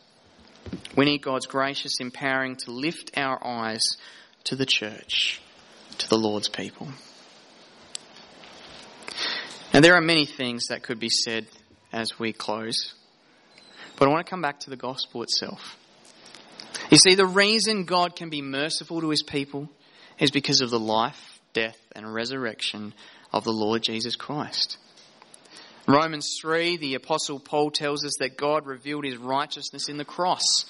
We 0.96 1.04
need 1.04 1.22
God's 1.22 1.46
gracious 1.46 2.00
empowering 2.00 2.56
to 2.56 2.70
lift 2.70 3.16
our 3.16 3.44
eyes 3.44 3.82
to 4.44 4.56
the 4.56 4.66
church, 4.66 5.40
to 5.98 6.08
the 6.08 6.18
Lord's 6.18 6.48
people. 6.48 6.88
And 9.72 9.84
there 9.84 9.94
are 9.94 10.00
many 10.00 10.24
things 10.24 10.68
that 10.68 10.82
could 10.82 11.00
be 11.00 11.08
said 11.08 11.46
as 11.92 12.18
we 12.18 12.32
close. 12.32 12.94
But 13.96 14.06
I 14.06 14.12
want 14.12 14.24
to 14.24 14.30
come 14.30 14.42
back 14.42 14.60
to 14.60 14.70
the 14.70 14.76
gospel 14.76 15.22
itself. 15.22 15.76
You 16.90 16.98
see, 16.98 17.14
the 17.14 17.26
reason 17.26 17.84
God 17.84 18.14
can 18.14 18.30
be 18.30 18.42
merciful 18.42 19.00
to 19.00 19.10
his 19.10 19.22
people 19.22 19.68
is 20.18 20.30
because 20.30 20.60
of 20.60 20.70
the 20.70 20.78
life, 20.78 21.40
death, 21.52 21.78
and 21.94 22.12
resurrection 22.12 22.94
of 23.32 23.44
the 23.44 23.52
Lord 23.52 23.82
Jesus 23.82 24.16
Christ. 24.16 24.78
Romans 25.86 26.38
3, 26.40 26.78
the 26.78 26.94
Apostle 26.94 27.38
Paul 27.38 27.70
tells 27.70 28.04
us 28.04 28.14
that 28.18 28.38
God 28.38 28.66
revealed 28.66 29.04
his 29.04 29.18
righteousness 29.18 29.88
in 29.88 29.98
the 29.98 30.04
cross. 30.04 30.64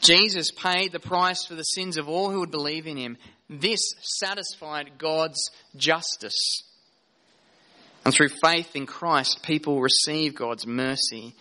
Jesus 0.00 0.50
paid 0.50 0.92
the 0.92 1.00
price 1.00 1.44
for 1.44 1.54
the 1.54 1.62
sins 1.62 1.96
of 1.96 2.08
all 2.08 2.30
who 2.30 2.40
would 2.40 2.50
believe 2.50 2.86
in 2.86 2.96
him. 2.96 3.18
This 3.50 3.80
satisfied 4.00 4.92
God's 4.98 5.50
justice. 5.76 6.62
And 8.04 8.14
through 8.14 8.28
faith 8.28 8.74
in 8.74 8.86
Christ, 8.86 9.42
people 9.42 9.80
receive 9.80 10.34
God's 10.34 10.66
mercy 10.66 11.34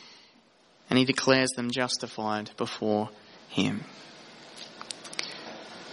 and 0.89 0.99
he 0.99 1.05
declares 1.05 1.49
them 1.55 1.71
justified 1.71 2.51
before 2.57 3.09
him. 3.49 3.84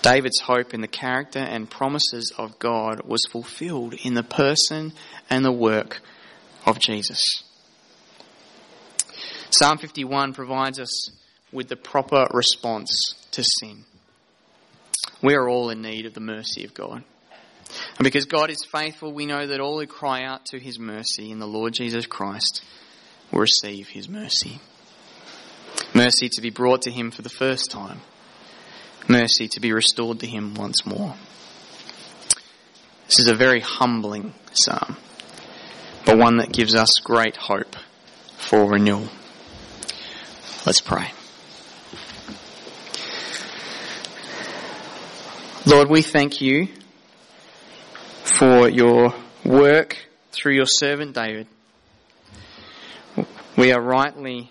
David's 0.02 0.40
hope 0.40 0.74
in 0.74 0.80
the 0.80 0.88
character 0.88 1.38
and 1.38 1.70
promises 1.70 2.32
of 2.36 2.58
God 2.58 3.02
was 3.06 3.22
fulfilled 3.30 3.94
in 4.02 4.14
the 4.14 4.24
person 4.24 4.92
and 5.30 5.44
the 5.44 5.52
work 5.52 6.00
of 6.66 6.78
Jesus. 6.78 7.42
Psalm 9.50 9.78
51 9.78 10.32
provides 10.32 10.80
us 10.80 11.10
with 11.52 11.68
the 11.68 11.76
proper 11.76 12.26
response 12.32 13.14
to 13.32 13.44
sin. 13.44 13.84
We 15.22 15.34
are 15.34 15.48
all 15.48 15.70
in 15.70 15.82
need 15.82 16.06
of 16.06 16.14
the 16.14 16.20
mercy 16.20 16.64
of 16.64 16.74
God. 16.74 17.04
And 17.96 18.04
because 18.04 18.26
God 18.26 18.50
is 18.50 18.66
faithful, 18.70 19.12
we 19.12 19.26
know 19.26 19.46
that 19.46 19.60
all 19.60 19.80
who 19.80 19.86
cry 19.86 20.24
out 20.24 20.46
to 20.46 20.58
his 20.58 20.78
mercy 20.78 21.30
in 21.30 21.38
the 21.38 21.46
Lord 21.46 21.72
Jesus 21.72 22.06
Christ 22.06 22.62
will 23.30 23.40
receive 23.40 23.88
his 23.88 24.08
mercy. 24.08 24.60
Mercy 25.94 26.28
to 26.30 26.42
be 26.42 26.50
brought 26.50 26.82
to 26.82 26.90
him 26.90 27.10
for 27.10 27.22
the 27.22 27.28
first 27.28 27.70
time. 27.70 28.00
Mercy 29.08 29.48
to 29.48 29.60
be 29.60 29.72
restored 29.72 30.20
to 30.20 30.26
him 30.26 30.54
once 30.54 30.86
more. 30.86 31.14
This 33.06 33.18
is 33.20 33.28
a 33.28 33.34
very 33.34 33.60
humbling 33.60 34.32
psalm, 34.52 34.96
but 36.05 36.18
one 36.18 36.38
that 36.38 36.53
gives 36.53 36.74
us 36.74 37.00
great 37.03 37.36
hope 37.36 37.76
for 38.36 38.68
renewal. 38.70 39.09
Let's 40.66 40.80
pray. 40.80 41.11
Lord, 45.64 45.88
we 45.88 46.03
thank 46.03 46.40
you 46.40 46.68
for 48.24 48.68
your 48.68 49.14
work 49.44 49.96
through 50.32 50.55
your 50.55 50.66
servant 50.66 51.14
David. 51.14 51.46
We 53.57 53.72
are 53.72 53.80
rightly 53.80 54.50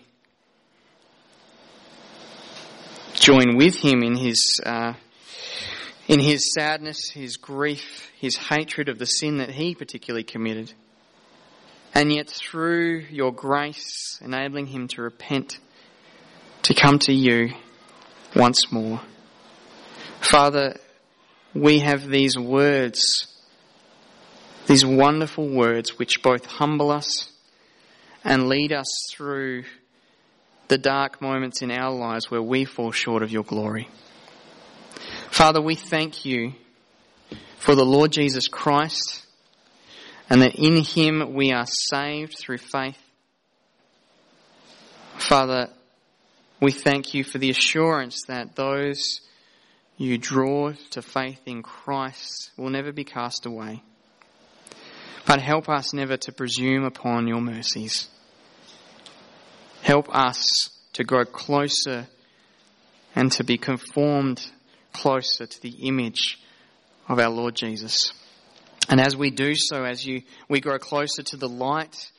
joined 3.13 3.57
with 3.57 3.75
him 3.75 4.03
in 4.03 4.15
his, 4.15 4.59
uh, 4.65 4.93
in 6.07 6.19
his 6.19 6.53
sadness, 6.53 7.09
his 7.09 7.37
grief, 7.37 8.09
his 8.19 8.35
hatred 8.35 8.89
of 8.89 8.97
the 8.97 9.05
sin 9.05 9.37
that 9.37 9.51
he 9.51 9.75
particularly 9.75 10.23
committed. 10.23 10.73
And 11.93 12.11
yet 12.11 12.29
through 12.29 13.05
your 13.09 13.31
grace, 13.31 14.19
enabling 14.23 14.67
him 14.67 14.87
to 14.89 15.01
repent, 15.01 15.59
to 16.63 16.73
come 16.73 16.99
to 16.99 17.13
you 17.13 17.53
once 18.35 18.71
more. 18.71 19.01
Father, 20.21 20.77
we 21.53 21.79
have 21.79 22.07
these 22.07 22.37
words, 22.37 23.27
these 24.67 24.85
wonderful 24.85 25.49
words 25.49 25.99
which 25.99 26.21
both 26.21 26.45
humble 26.45 26.91
us 26.91 27.29
and 28.23 28.47
lead 28.47 28.71
us 28.71 28.87
through 29.11 29.63
the 30.69 30.77
dark 30.77 31.21
moments 31.21 31.61
in 31.61 31.71
our 31.71 31.93
lives 31.93 32.31
where 32.31 32.41
we 32.41 32.63
fall 32.63 32.91
short 32.91 33.23
of 33.23 33.31
your 33.31 33.43
glory. 33.43 33.89
Father, 35.29 35.61
we 35.61 35.75
thank 35.75 36.23
you 36.23 36.53
for 37.57 37.75
the 37.75 37.85
Lord 37.85 38.11
Jesus 38.13 38.47
Christ 38.47 39.25
and 40.31 40.41
that 40.41 40.55
in 40.55 40.77
him 40.77 41.33
we 41.33 41.51
are 41.51 41.65
saved 41.67 42.37
through 42.37 42.57
faith. 42.57 42.97
Father, 45.17 45.67
we 46.61 46.71
thank 46.71 47.13
you 47.13 47.25
for 47.25 47.37
the 47.37 47.49
assurance 47.49 48.21
that 48.29 48.55
those 48.55 49.19
you 49.97 50.17
draw 50.17 50.71
to 50.91 51.01
faith 51.01 51.41
in 51.45 51.61
Christ 51.61 52.51
will 52.55 52.69
never 52.69 52.93
be 52.93 53.03
cast 53.03 53.45
away. 53.45 53.83
But 55.27 55.41
help 55.41 55.67
us 55.67 55.93
never 55.93 56.15
to 56.15 56.31
presume 56.31 56.85
upon 56.85 57.27
your 57.27 57.41
mercies. 57.41 58.07
Help 59.81 60.07
us 60.15 60.45
to 60.93 61.03
grow 61.03 61.25
closer 61.25 62.07
and 63.17 63.29
to 63.33 63.43
be 63.43 63.57
conformed 63.57 64.49
closer 64.93 65.45
to 65.45 65.61
the 65.61 65.75
image 65.85 66.39
of 67.09 67.19
our 67.19 67.29
Lord 67.29 67.53
Jesus. 67.55 68.13
And 68.89 68.99
as 68.99 69.15
we 69.15 69.29
do 69.29 69.53
so, 69.55 69.83
as 69.83 70.05
you, 70.05 70.23
we 70.49 70.59
grow 70.59 70.77
closer 70.79 71.23
to 71.23 71.37
the 71.37 71.49
light 71.49 72.11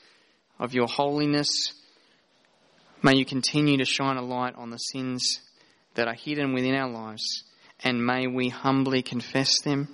of 0.59 0.75
your 0.75 0.87
holiness, 0.87 1.73
may 3.03 3.17
you 3.17 3.25
continue 3.25 3.79
to 3.79 3.85
shine 3.85 4.17
a 4.17 4.23
light 4.23 4.55
on 4.57 4.71
the 4.71 4.79
sins 4.79 5.41
that 5.95 6.09
are 6.09 6.15
hidden 6.15 6.55
within 6.55 6.75
our 6.75 6.91
lives, 6.91 7.45
and 7.85 8.05
may 8.05 8.27
we 8.27 8.49
humbly 8.49 9.03
confess 9.03 9.61
them 9.63 9.89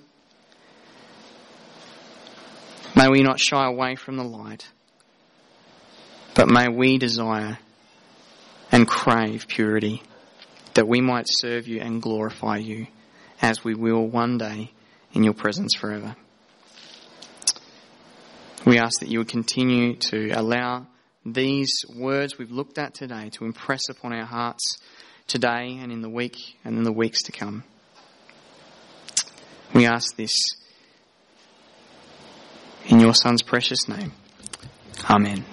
May 2.95 3.07
we 3.07 3.21
not 3.21 3.39
shy 3.39 3.65
away 3.65 3.95
from 3.95 4.17
the 4.17 4.23
light, 4.23 4.67
but 6.33 6.49
may 6.49 6.67
we 6.67 6.97
desire 6.97 7.59
and 8.71 8.87
crave 8.87 9.47
purity, 9.47 10.01
that 10.73 10.87
we 10.87 10.99
might 10.99 11.25
serve 11.27 11.67
you 11.67 11.79
and 11.79 12.01
glorify 12.01 12.57
you 12.57 12.87
as 13.41 13.63
we 13.63 13.73
will 13.73 14.05
one 14.05 14.37
day 14.37 14.71
in 15.13 15.23
your 15.23 15.33
presence 15.33 15.75
forever. 15.75 16.15
We 18.69 18.77
ask 18.77 18.99
that 18.99 19.09
you 19.09 19.17
would 19.17 19.29
continue 19.29 19.95
to 19.95 20.29
allow 20.29 20.85
these 21.25 21.83
words 21.95 22.37
we've 22.37 22.51
looked 22.51 22.77
at 22.77 22.93
today 22.93 23.31
to 23.31 23.45
impress 23.45 23.89
upon 23.89 24.13
our 24.13 24.27
hearts 24.27 24.77
today 25.25 25.79
and 25.81 25.91
in 25.91 26.03
the 26.03 26.09
week 26.09 26.37
and 26.63 26.77
in 26.77 26.83
the 26.83 26.91
weeks 26.91 27.23
to 27.23 27.31
come. 27.31 27.63
We 29.73 29.87
ask 29.87 30.15
this 30.17 30.35
in 32.85 32.99
your 32.99 33.15
Son's 33.15 33.41
precious 33.41 33.89
name. 33.89 34.11
Amen. 35.09 35.45